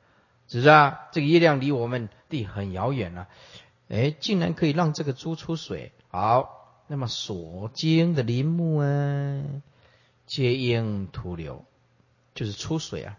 [0.48, 1.08] 是不是啊？
[1.12, 3.28] 这个月亮离我们地很遥远了，
[3.88, 6.60] 哎，竟然可以让这个珠出水，好。
[6.86, 9.42] 那么所经的林木啊，
[10.26, 11.64] 皆应土流，
[12.34, 13.16] 就是出水啊，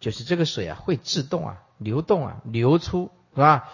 [0.00, 3.68] 就是这个水啊会自动啊流动啊流出是吧？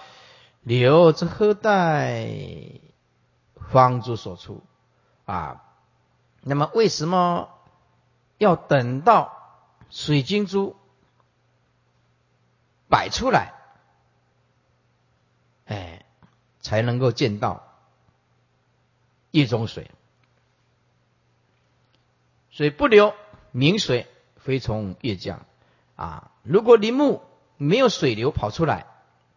[0.63, 2.29] 流之何待
[3.71, 4.63] 方珠所出
[5.25, 5.65] 啊？
[6.41, 7.49] 那么为什么
[8.39, 10.77] 要等到水晶珠
[12.89, 13.55] 摆出来，
[15.67, 16.05] 哎，
[16.61, 17.69] 才能够见到？
[19.31, 19.91] 一种水，
[22.51, 23.15] 水不流，
[23.51, 24.07] 明水
[24.37, 25.47] 非从月降
[25.97, 26.31] 啊。
[26.43, 27.23] 如果林木
[27.57, 28.87] 没有水流跑出来，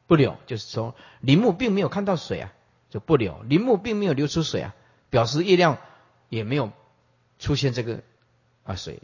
[0.07, 2.53] 不流，就是说林木并没有看到水啊，
[2.89, 3.43] 就不流。
[3.47, 4.75] 林木并没有流出水啊，
[5.09, 5.77] 表示月亮
[6.29, 6.71] 也没有
[7.39, 8.01] 出现这个
[8.63, 8.99] 啊水，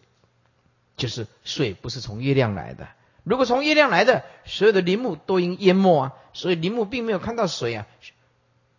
[0.97, 2.87] 就是水不是从月亮来的。
[3.23, 7.87] 如果从月亮来的，所有的林木都应淹没啊，所以林木并没有看到水啊，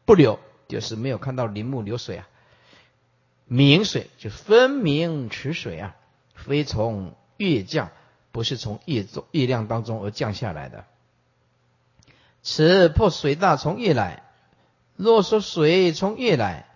[0.04, 0.38] 不流。
[0.68, 2.28] 就是没有看到林木流水啊，
[3.44, 5.96] 明水就分明池水啊，
[6.34, 7.90] 非从月降，
[8.30, 10.86] 不是从月中月亮当中而降下来的。
[12.42, 14.24] 此破水大从月来，
[14.96, 16.68] 若说水从月来，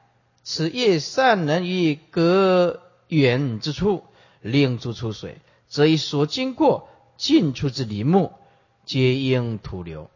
[0.42, 4.04] 此月善能于隔远之处
[4.40, 5.38] 令诸出水，
[5.68, 8.32] 则以所经过近处之林木，
[8.84, 10.08] 皆应土流，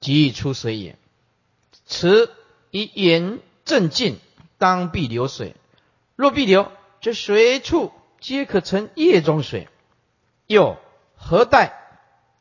[0.00, 0.96] 即出水也。
[1.84, 2.32] 此
[2.70, 4.18] 以言正近
[4.56, 5.54] 当必流水。
[6.16, 9.68] 若必流，则随处皆可成业中水。
[10.46, 10.78] 又
[11.16, 11.74] 何待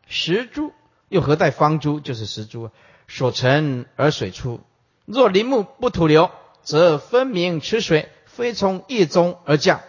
[0.07, 0.74] 石珠？
[1.10, 1.99] 又何待方珠？
[1.99, 2.72] 就是石珠
[3.07, 4.62] 所成而水出。
[5.05, 6.32] 若林木不吐流，
[6.62, 9.82] 则分明此水非从液中而降。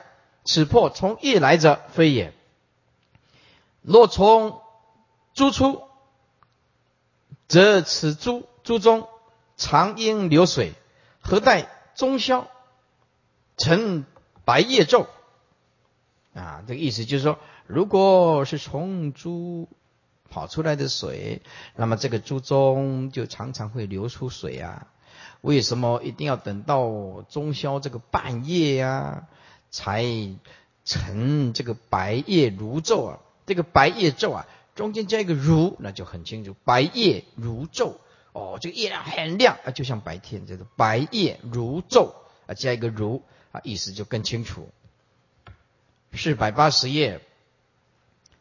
[0.45, 2.33] 此破从液来者，非也。
[3.83, 4.61] 若从
[5.35, 5.83] 珠出，
[7.47, 9.07] 则此珠珠中
[9.57, 10.73] 常应流水，
[11.21, 12.49] 何待中消
[13.59, 14.07] 成
[14.47, 15.07] 白叶皱？
[16.35, 19.69] 啊，这个意思就是说，如果是从珠
[20.31, 21.43] 跑出来的水，
[21.77, 24.87] 那么这个珠中就常常会流出水啊。
[25.43, 29.27] 为什么一定要等到中宵这个半夜呀，
[29.71, 30.05] 才
[30.85, 33.19] 成这个白夜如昼啊？
[33.45, 34.47] 这个白夜昼啊。
[34.77, 36.55] 中间加一个如，那就很清楚。
[36.65, 37.97] 白夜如昼，
[38.33, 42.15] 哦，这个月亮很亮啊，就像白天，叫做白夜如昼
[42.47, 43.23] 啊，加一个如
[43.53, 44.71] 啊，意思就更清楚。
[46.15, 47.21] 四百八十页，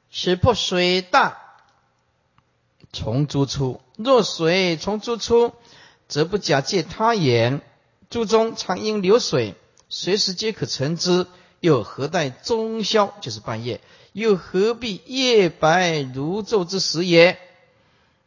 [0.09, 1.48] 石破水大
[2.91, 5.53] 从珠出，若水从珠出，
[6.07, 7.61] 则不假借他言，
[8.09, 9.55] 珠中常因流水，
[9.89, 11.27] 随时皆可成之，
[11.59, 13.13] 又何待中宵？
[13.21, 13.81] 就是半夜。
[14.11, 17.37] 又何必夜白如昼之时也？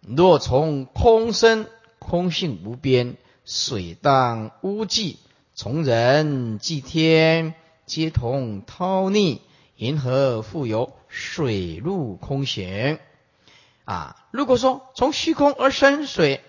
[0.00, 1.66] 若从空生，
[1.98, 5.18] 空性无边，水荡无际，
[5.54, 7.54] 从人即天，
[7.84, 9.40] 皆同涛逆，
[9.76, 13.00] 银河复有水陆空行。
[13.84, 16.44] 啊，如果说从虚空而生水，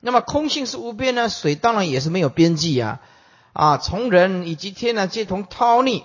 [0.00, 1.28] 那么空性是无边呢？
[1.28, 3.00] 水当然也是没有边际啊！
[3.54, 6.04] 啊，从人以及天呢，皆同涛逆。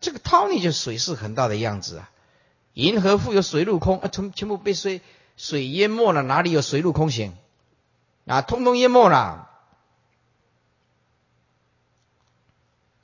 [0.00, 2.10] 这个涛逆就是水势很大的样子啊！
[2.72, 5.00] 银河富有水陆空啊，全全部被水
[5.36, 7.36] 水淹没了，哪里有水陆空行
[8.26, 8.40] 啊？
[8.42, 9.50] 通通淹没了，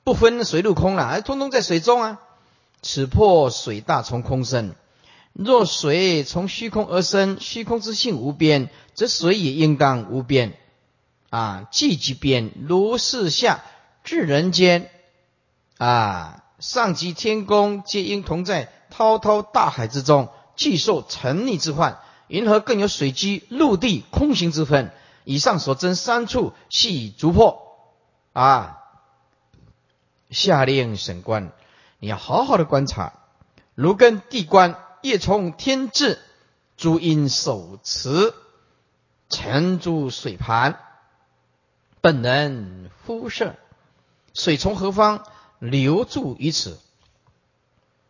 [0.05, 2.21] 不分水陆空了，哎，通通在水中啊！
[2.81, 4.73] 此破水大从空生，
[5.37, 10.57] 若水从虚空而生，虚空之性无边，则水也应当无边
[11.29, 11.67] 啊！
[11.71, 13.65] 既即边，如是下
[14.05, 14.89] 至人间
[15.77, 16.45] 啊！
[16.59, 21.99] 上及天宫，皆应同在滔滔大海之中，既受沉溺之患。
[22.29, 24.93] 银河更有水居、陆地空行之分。
[25.25, 27.77] 以上所征三处，系逐破
[28.31, 28.77] 啊！
[30.29, 31.51] 下令审官，
[31.99, 33.11] 你要好好的观察。
[33.73, 36.19] 如根地观，业从天至，
[36.77, 38.33] 诸因手持，
[39.29, 40.79] 沉诸水盘，
[42.01, 43.55] 本能肤色，
[44.33, 45.23] 水从何方？
[45.59, 46.79] 留住于此，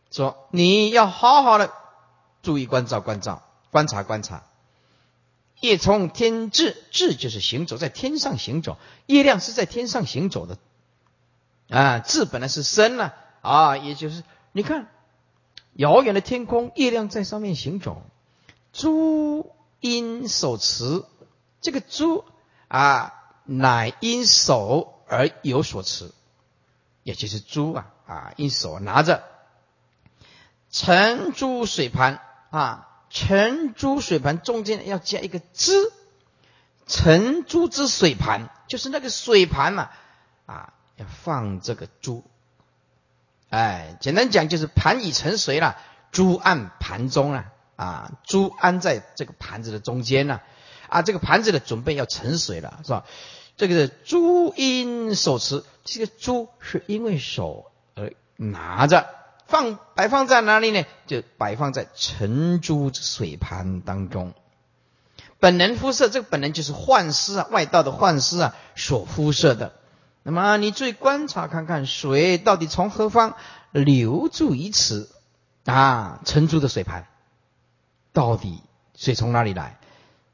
[0.09, 1.71] 说你要好好的
[2.41, 4.43] 注意关照关照观察观察。
[5.59, 10.57] 夜从天至，至就是行走在天上行走，月亮是在天上行走的
[11.69, 11.99] 啊。
[11.99, 14.23] 至本来是生了啊，也就是
[14.53, 14.87] 你看
[15.75, 18.01] 遥远的天空，月亮在上面行走。
[18.73, 21.03] 诸因手持，
[21.61, 22.25] 这个诸
[22.67, 23.13] 啊，
[23.45, 26.11] 乃因手而有所持。
[27.03, 29.23] 也就是珠啊啊，一手拿着
[30.71, 32.19] 沉珠水盘
[32.49, 35.93] 啊，沉珠水盘中间要加一个之，
[36.87, 39.91] 沉珠之水盘就是那个水盘嘛
[40.47, 42.23] 啊，要放这个珠，
[43.55, 45.77] 哎，简单讲就是盘已成水了，
[46.11, 47.45] 珠按盘中了
[47.77, 50.41] 啊，珠安在这个盘子的中间呢
[50.89, 53.05] 啊，这个盘子的准备要盛水了，是吧？
[53.55, 59.07] 这个珠因手持，这个珠是因为手而拿着，
[59.47, 60.83] 放摆放在哪里呢？
[61.07, 64.33] 就摆放在沉珠水盘当中。
[65.39, 69.71] 本能肤色，这个本能就是幻师啊，外道的幻师啊所肤色的。
[70.27, 73.37] 那么你注意观察看看，水到底从何方
[73.71, 75.11] 流注于此
[75.65, 76.19] 啊？
[76.25, 77.05] 沉珠的水盘，
[78.11, 78.59] 到底
[78.95, 79.77] 水从哪里来？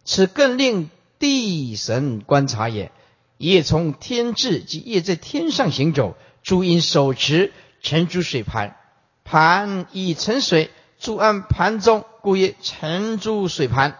[0.05, 0.89] 此更令
[1.19, 2.93] 地神观察也。
[3.37, 6.15] 夜从天至，即夜在天上行走。
[6.41, 8.77] 诸因手持沉珠水盘，
[9.25, 13.97] 盘以沉水，诸安盘中，故曰沉珠水盘。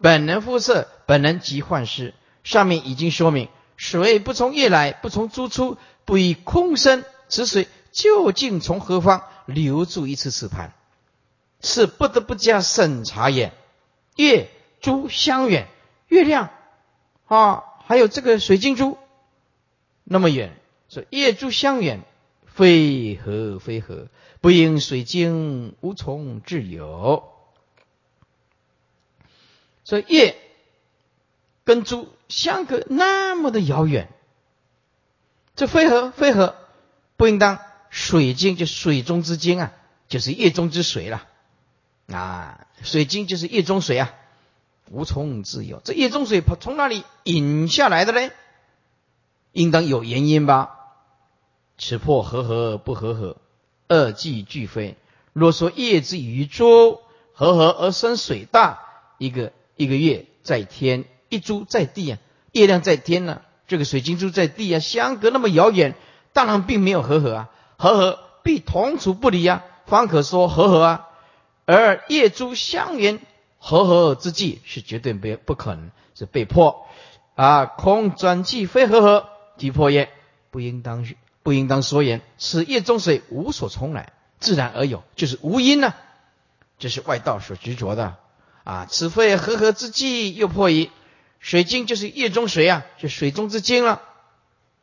[0.00, 2.14] 本能肤色，本能即幻视。
[2.42, 3.48] 上面已经说明，
[3.80, 7.02] 水不从业来，不从珠出，不以空生。
[7.30, 10.74] 此水究竟从何方流注一次此盘？
[11.62, 13.54] 是不得不加审查也。
[14.16, 14.50] 月
[14.82, 15.66] 珠相远，
[16.08, 16.50] 月亮
[17.24, 17.64] 啊。
[17.86, 18.98] 还有这个水晶珠
[20.04, 20.54] 那么远，
[20.90, 22.02] 说月珠相远，
[22.44, 24.08] 非何非何，
[24.42, 27.32] 不应水晶无从自有。
[29.84, 30.36] 所以月
[31.64, 34.08] 跟珠相隔那么的遥远，
[35.56, 36.54] 这非合非合，
[37.16, 37.58] 不应当
[37.90, 39.72] 水晶就水中之精啊，
[40.08, 41.26] 就是液中之水了
[42.06, 44.14] 啊，水晶就是液中水啊，
[44.88, 45.82] 无从自有。
[45.84, 48.30] 这液中水从哪里引下来的呢？
[49.52, 50.76] 应当有原因吧？
[51.76, 53.36] 此破合合不合合，
[53.88, 54.96] 二即俱非。
[55.32, 57.00] 若说叶之于珠
[57.32, 58.80] 合合而生水大，
[59.18, 62.18] 一个一个月在天，一珠在地啊，
[62.52, 65.94] 月亮在天呐，这个水晶珠在地啊，相隔那么遥远，
[66.34, 71.06] 当然并没有合合啊，合合必同处不离啊，方可说合合啊。
[71.64, 73.20] 而夜珠相缘
[73.58, 76.86] 合合之际，是绝对不不可能，是被迫
[77.36, 80.10] 啊，空转即非合合，即破也，
[80.50, 81.06] 不应当
[81.42, 84.12] 不应当说言，此夜中水无所从来。
[84.40, 85.94] 自然而有，就是无因呢。
[86.78, 88.16] 这是外道所执着的
[88.64, 88.86] 啊！
[88.90, 90.90] 此非和合之际，又破矣。
[91.40, 94.02] 水晶就是液中水啊，就水中之精了。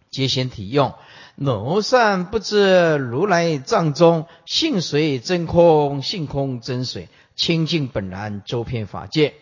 [0.10, 0.96] 皆先体用，
[1.36, 9.36] 奴善不知如来藏中性水真空，性空真水，清净本然，周遍法界。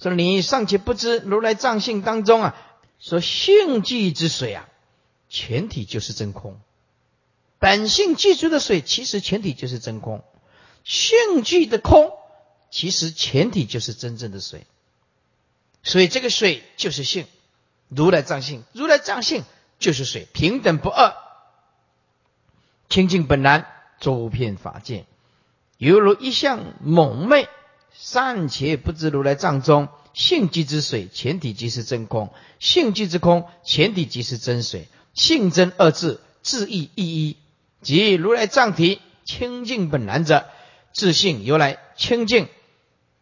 [0.00, 2.56] 说你尚且不知如来藏性当中啊，
[2.98, 4.68] 说性寂之水啊，
[5.28, 6.58] 全体就是真空。
[7.58, 10.22] 本性具足的水，其实全体就是真空；
[10.82, 12.10] 性具的空，
[12.70, 14.64] 其实全体就是真正的水。
[15.82, 17.26] 所以这个水就是性，
[17.88, 19.44] 如来藏性，如来藏性
[19.78, 21.14] 就是水，平等不二，
[22.88, 23.66] 清净本然，
[24.00, 25.06] 周遍法界，
[25.78, 27.48] 犹如一向蒙昧，
[27.92, 32.28] 善且不知如来藏中性即之水，全体即是真空；
[32.58, 34.86] 性即之空，全体即是真水。
[35.14, 37.36] 性真二字，字义一一。
[37.82, 40.46] 即如来藏体清净本然者，
[40.92, 42.48] 自性由来清净，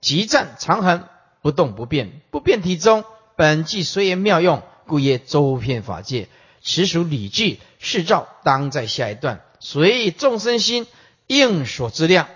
[0.00, 1.08] 即暂常恒，
[1.42, 3.04] 不动不变，不变体中
[3.36, 6.28] 本即随缘妙用，故曰周遍法界。
[6.62, 10.86] 实属理句，是照当在下一段，随众生心
[11.26, 12.28] 应所之量。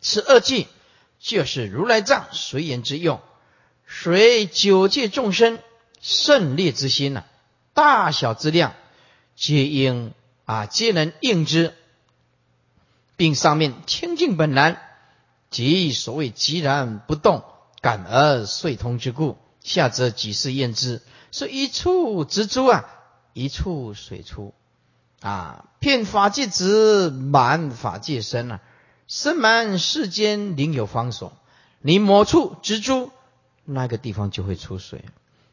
[0.00, 0.66] 此二句
[1.18, 3.20] 就是如来藏随缘之用，
[3.86, 5.58] 随九界众生
[6.00, 7.24] 胜劣之心呐，
[7.72, 8.74] 大小之量，
[9.36, 10.12] 皆应。
[10.46, 11.72] 啊，皆能应之，
[13.16, 14.78] 并上面清净本然，
[15.48, 17.42] 即所谓寂然不动，
[17.84, 19.36] 感而遂通之故。
[19.60, 22.86] 下则几是验之，是一处植株啊，
[23.34, 24.54] 一处水出
[25.20, 28.60] 啊，片法界植，满法界深啊，
[29.06, 31.34] 深满世间灵有方所。
[31.80, 33.10] 你某处植株，
[33.66, 35.04] 那个地方就会出水。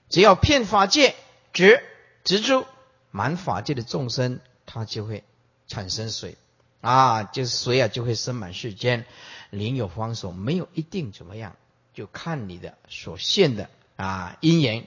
[0.07, 1.15] 只要片法界
[1.51, 1.83] 植
[2.23, 2.65] 植株，
[3.11, 4.39] 满法界的众生。
[4.73, 5.25] 它就会
[5.67, 6.37] 产生水
[6.79, 9.05] 啊，就是水啊，就会生满世间。
[9.49, 11.57] 灵有方所，没有一定怎么样，
[11.93, 14.85] 就看你的所现的啊因缘。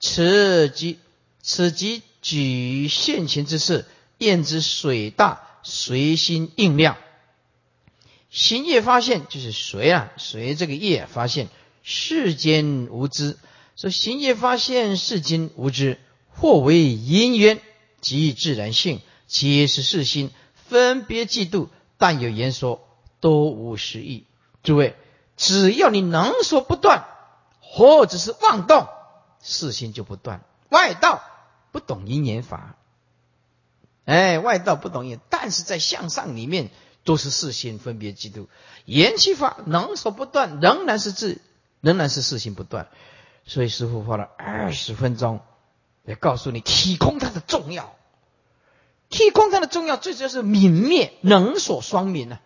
[0.00, 0.98] 此即
[1.42, 3.86] 此即举现前之事，
[4.18, 6.96] 验之水大随心应量。
[8.30, 11.48] 心业发现就是随啊，随这个业发现
[11.82, 13.38] 世间无知，
[13.76, 15.98] 说心业发现世间无知，
[16.28, 17.60] 或为因缘。
[18.02, 20.30] 即自然性，皆是世心，
[20.68, 22.86] 分别嫉妒，但有言说，
[23.18, 24.24] 都无实义。
[24.62, 24.94] 诸位，
[25.36, 27.06] 只要你能说不断，
[27.60, 28.88] 或者是妄动，
[29.42, 30.42] 世心就不断。
[30.68, 31.22] 外道
[31.72, 32.76] 不懂因缘法，
[34.04, 36.70] 哎，外道不懂因，但是在向上里面
[37.04, 38.46] 都是世心分别嫉妒。
[38.84, 41.40] 言气法能说不断，仍然是自，
[41.80, 42.88] 仍然是世心不断。
[43.44, 45.40] 所以师傅花了二十分钟。
[46.08, 47.96] 来告诉你体空它的重要，
[49.08, 52.40] 体空它的重要，最主要是泯灭能所双泯啊！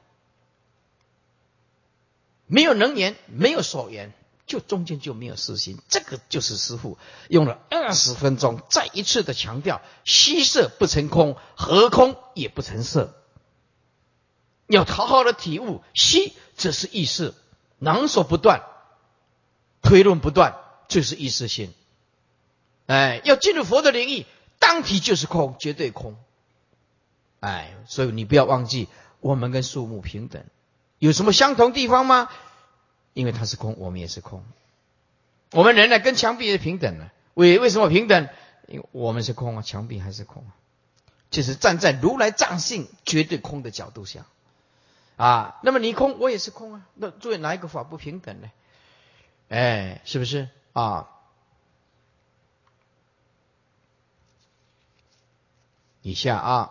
[2.50, 4.12] 没有能言，没有所言，
[4.46, 5.78] 就中间就没有私心。
[5.88, 6.98] 这个就是师傅
[7.28, 13.14] 用了二十分钟，再一次的强调：虚色不成空，合空也不成色。
[14.66, 17.34] 要好好的体悟，虚则是意识，
[17.78, 18.62] 能所不断，
[19.82, 20.56] 推论不断，
[20.88, 21.72] 就是意识心。
[22.86, 24.26] 哎，要进入佛的领域，
[24.58, 26.16] 当体就是空，绝对空。
[27.38, 28.88] 哎，所以你不要忘记，
[29.20, 30.44] 我们跟树木平等，
[31.00, 32.30] 有什么相同地方吗？
[33.12, 34.44] 因为它是空，我们也是空。
[35.50, 37.10] 我们人呢，跟墙壁也平等的。
[37.34, 38.28] 为为什么平等？
[38.68, 40.54] 因为我们是空啊，墙壁还是空啊。
[41.30, 44.26] 就是站在如来藏性绝对空的角度下，
[45.16, 46.86] 啊，那么你空，我也是空啊。
[46.94, 48.50] 那作为哪一个法不平等呢？
[49.48, 51.08] 哎，是不是啊？
[56.02, 56.70] 以下啊，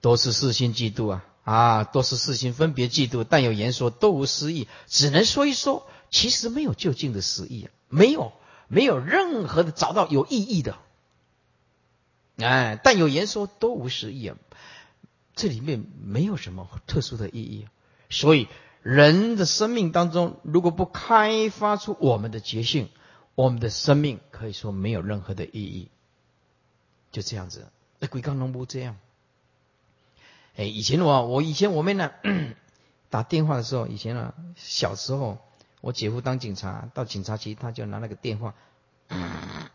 [0.00, 8.32] 都是四心嫉妒啊啊，都是事情分别嫉妒，但有言说都无实意，只能说一说，其实没有就近的实意，没有
[8.66, 10.76] 没有任何的找到有意义的，
[12.38, 14.36] 哎，但有言说都无实意啊，
[15.36, 17.68] 这里面没有什么特殊的意义。
[18.10, 18.48] 所以
[18.82, 22.88] 人的生命当中，如果不开发出我们的觉性，
[23.36, 25.92] 我们的生命可以说没有任何的意义。
[27.12, 27.68] 就这样子，
[28.00, 28.96] 那鬼刚能不这样？
[30.56, 32.12] 哎，以前我我以前我们呢
[33.10, 35.38] 打电话的时候，以前啊小时候，
[35.82, 38.54] 我姐夫当警察，到警察局他就拿那个电话，
[39.08, 39.70] 哎，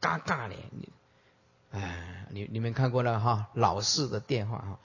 [0.00, 0.54] 嘎嘎的。
[1.72, 4.78] 哎，你你们看过了哈，老式的电话哈。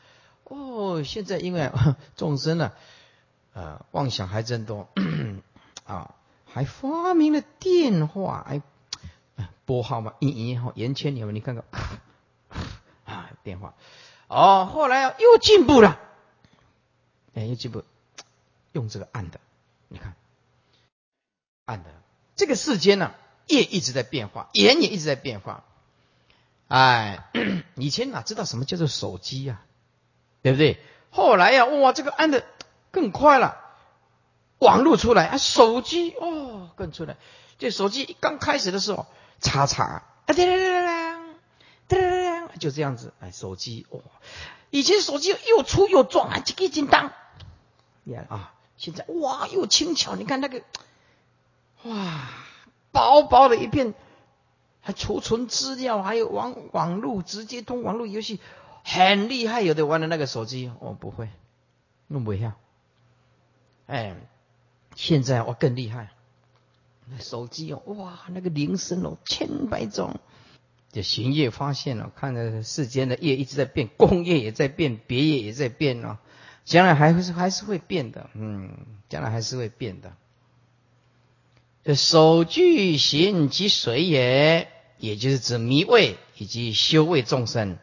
[0.45, 1.71] 哦，现在因为
[2.17, 2.71] 众生呢，
[3.53, 4.89] 呃，妄想还真多
[5.85, 6.15] 啊，
[6.45, 8.63] 还发明了电话，哎，
[9.65, 11.63] 拨号码，一一哈，延千年，你看看
[13.05, 13.75] 啊，电话。
[14.30, 15.99] 哦，后来又进步了，
[17.34, 17.84] 哎，又进步，
[18.71, 19.39] 用这个按的，
[19.88, 20.13] 你看，
[21.65, 21.89] 按的，
[22.36, 23.15] 这个世间呢，
[23.47, 25.63] 业一直在变化，眼也一直在变化。
[26.67, 27.27] 哎，
[27.75, 29.61] 以前哪知道什么叫做手机呀？
[30.43, 30.80] 对不对？
[31.09, 32.45] 后来呀，哇，这个按的
[32.91, 33.57] 更快了，
[34.59, 37.17] 网络出来啊，手机哦更出来。
[37.57, 39.07] 这手机刚开始的时候，
[39.41, 40.86] 叉叉啊，叮叮叮
[41.89, 42.18] 叮叮，
[42.58, 43.14] 就这样子。
[43.20, 44.00] 哎，手机哇，
[44.70, 47.12] 以前手机又粗又壮啊，这个金当，
[48.04, 50.62] 你看啊，现在哇又轻巧，你看那个，
[51.84, 52.30] 哇，
[52.91, 53.93] 薄薄的一片。
[54.82, 58.39] 还储存资料，还有网网络直接通网络游戏，
[58.86, 59.62] 很厉害。
[59.62, 61.30] 有的玩的那个手机，我不会，
[62.08, 62.56] 弄不下。
[63.88, 64.16] 哎，
[64.95, 66.12] 现在我更厉害，
[67.08, 70.18] 那手机哦，哇，那个铃声哦，千百种。
[70.91, 76.17] 这行业发现了，看着世间的业一直在变，工业也在变，别业也在变哦，
[76.65, 78.71] 将来还会是还是会变的，嗯，
[79.07, 80.13] 将来还是会变的。
[81.83, 84.67] 这守具行即水也，
[84.97, 87.77] 也就是指迷味以及修为众生，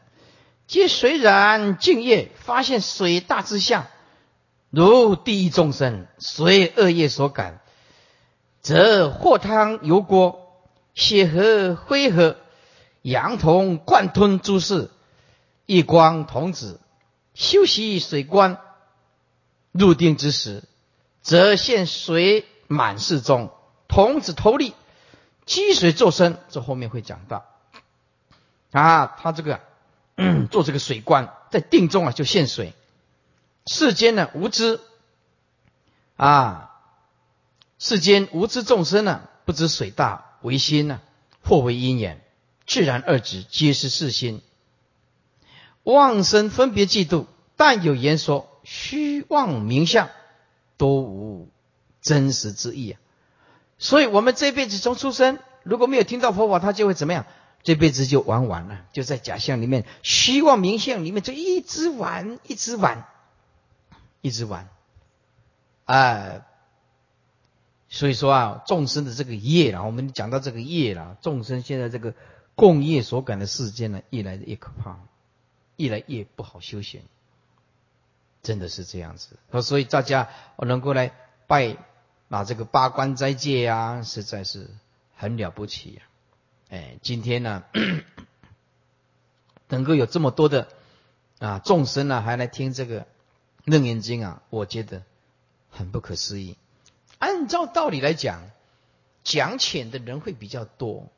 [0.66, 3.86] 皆随然净业，发现水大之相，
[4.70, 7.60] 如地狱众生随恶业所感，
[8.60, 10.60] 则或汤油锅，
[10.94, 12.36] 血河灰河，
[13.06, 14.90] 羊童贯吞诸事，
[15.64, 16.80] 一光童子
[17.34, 18.58] 修习水观，
[19.70, 20.64] 入定之时，
[21.22, 23.52] 则现水满室中。
[23.86, 24.74] 童子头立，
[25.44, 27.46] 积水作身，这后面会讲到。
[28.72, 29.60] 啊，他这个
[30.50, 32.74] 做这个水观，在定中啊就现水。
[33.66, 34.80] 世间呢无知，
[36.16, 36.74] 啊，
[37.78, 41.00] 世间无知众生呢不知水大为心呢，
[41.44, 42.20] 或为因缘，
[42.66, 44.42] 自然二指皆是世心。
[45.82, 50.10] 妄生分别嫉妒，但有言说虚妄名相，
[50.76, 51.48] 都无
[52.00, 53.00] 真实之意啊。
[53.78, 57.24] 所以，我们这辈子从出生，如果没有听到佛法，他就会怎么样？
[57.62, 63.04] 这辈子就玩完了，就在假象里面、虚妄名相里面，就一直玩，一直玩，
[64.20, 64.68] 一直玩。
[65.84, 66.42] 啊，
[67.88, 72.14] 所以说啊，众生的这个业啊，我们讲到这个业了，众生现在这个
[72.56, 74.98] 共业所感的世界呢，越来越可怕，
[75.76, 77.02] 越来越不好修行，
[78.42, 79.38] 真的是这样子。
[79.62, 81.12] 所以大家我能够来
[81.46, 81.76] 拜。
[82.28, 84.68] 那这个八关斋戒呀，实在是
[85.14, 86.02] 很了不起呀！
[86.70, 87.62] 哎，今天呢，
[89.68, 90.66] 能够有这么多的
[91.38, 93.06] 啊众生呢，还来听这个
[93.64, 95.04] 楞严经啊，我觉得
[95.70, 96.56] 很不可思议。
[97.18, 98.50] 按照道理来讲，
[99.22, 101.12] 讲浅的人会比较多，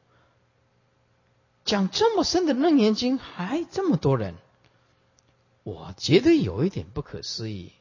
[1.68, 4.34] 讲这么深的楞严经还这么多人，
[5.64, 7.72] 我觉得有一点不可思议。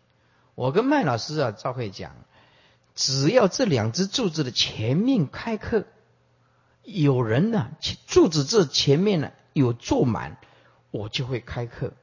[0.55, 2.13] 我跟麦老师啊，赵会讲。
[2.95, 5.85] 只要这两只柱子的前面开课，
[6.83, 7.69] 有人呢，
[8.07, 10.38] 柱子这前面呢有坐满，
[10.91, 11.93] 我就会开课。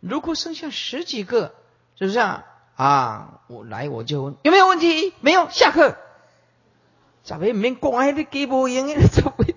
[0.00, 1.54] 如果剩下十几个，
[1.98, 2.44] 是不是啊？
[2.74, 5.14] 啊，我来我就问有没有问题？
[5.20, 5.96] 没有，下课。
[7.24, 8.94] 咋别免讲还得给不赢？
[9.08, 9.54] 咋 别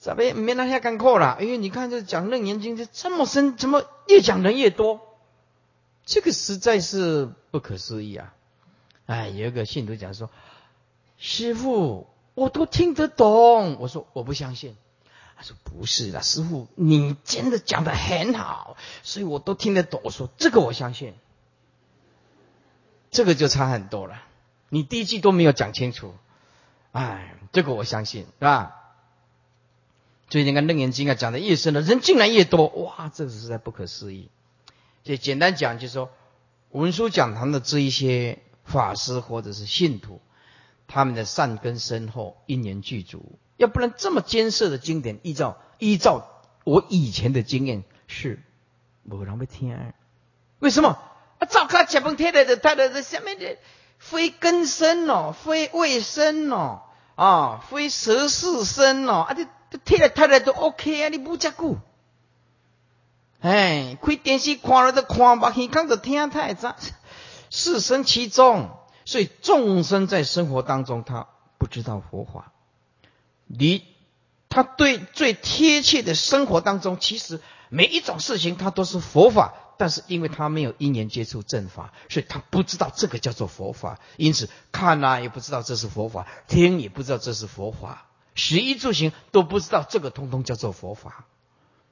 [0.00, 1.36] 咋别免那下干扣了？
[1.40, 5.00] 因为你看这讲楞严经这这么深，怎么越讲人越多？
[6.06, 8.34] 这个实在是不可思议啊！
[9.04, 10.30] 哎，有一个信徒讲说
[11.18, 14.74] ：“师傅，我都听得懂。”我说：“我不相信。”
[15.36, 21.14] 他说：“不是的，师傅，你真的讲的很好，所以我都听得懂。”我说：“这个我相信。”
[23.12, 24.22] 这个就差很多了。
[24.70, 26.14] 你第一句都没有讲清楚，
[26.92, 28.79] 哎，这个我相信，是吧？
[30.30, 34.30] 最近看《楞严经》啊，讲的越深的人竟然越多，哇，这个实在不可思议。
[35.02, 36.10] 就简单讲，就是说
[36.70, 38.38] 文殊讲堂的这一些。
[38.62, 40.20] 法师或者是信徒，
[40.86, 48.40] 他们的善根深厚，因缘具足，要不然这么艰涩的经典，依照依照我以前的经验是，
[49.02, 49.76] 没人要听。
[50.60, 51.00] 为什么？
[51.40, 53.56] 啊，早卡结婚贴的，他的这下面的
[53.98, 56.82] 非根生哦，非卫生哦，
[57.16, 61.78] 啊，非十四生哦，啊，这这贴来贴来都 OK 啊，你不加固。
[63.40, 66.76] 哎，开电视看了都看不起，看着听太杂，
[67.48, 68.70] 四生其中，
[69.06, 72.52] 所以众生在生活当中，他不知道佛法。
[73.46, 73.84] 你
[74.48, 91.24] 他对最贴切的生活当中，其实每一种事情他都是佛法，但是因为他没有因缘接触正法，所以他不知道这个叫做佛法，因此看啊也不知道这是佛法，听也不知道这是佛法，食衣住行都不知道这个通通叫做佛法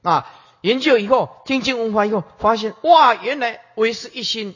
[0.01, 0.29] 啊。
[0.61, 4.55] 研究以后，听经闻法以后，发现哇，原来唯是一心，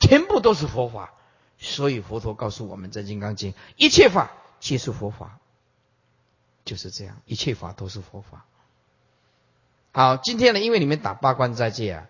[0.00, 1.12] 全部都是佛法。
[1.58, 4.30] 所以佛陀告诉我们在《金刚经》，一切法
[4.60, 5.38] 皆是佛法，
[6.64, 8.44] 就是这样，一切法都是佛法。
[9.92, 12.06] 好，今天呢，因为你们打八关斋戒啊，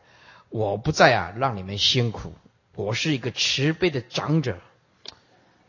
[0.48, 2.32] 我不再啊让你们辛苦，
[2.74, 4.58] 我是一个慈悲的长者。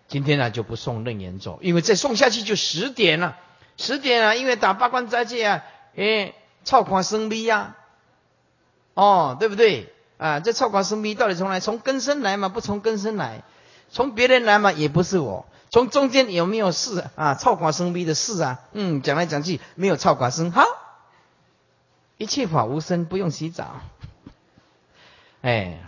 [0.08, 3.38] 今天呢就不送楞严咒，因为再送下去就十点了，
[3.78, 5.64] 十点啊，因为打八关斋戒啊，
[5.96, 6.34] 诶。
[6.66, 7.78] 超款生逼呀，
[8.94, 10.42] 哦，对不对啊？
[10.42, 11.62] 这超款生逼到底从哪？
[11.62, 12.50] 从根生来嘛？
[12.50, 13.42] 不从根生来，
[13.90, 14.74] 从别人来嘛？
[14.74, 15.46] 也不是我。
[15.70, 17.36] 从中间有没有事啊？
[17.36, 18.60] 超款生逼的事啊？
[18.74, 20.52] 嗯，讲来讲去没有超款生。
[20.52, 20.66] 好，
[22.18, 23.80] 一切法无生，不用洗澡。
[25.40, 25.80] 哎，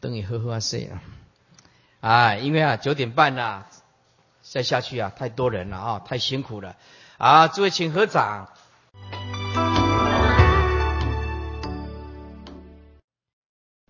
[0.00, 1.02] 等你喝喝睡啊！
[2.00, 3.64] 啊，因为啊九点半呐，
[4.42, 6.76] 再下去啊太多人了啊，太辛苦了
[7.18, 7.48] 啊！
[7.48, 8.48] 诸位请合掌。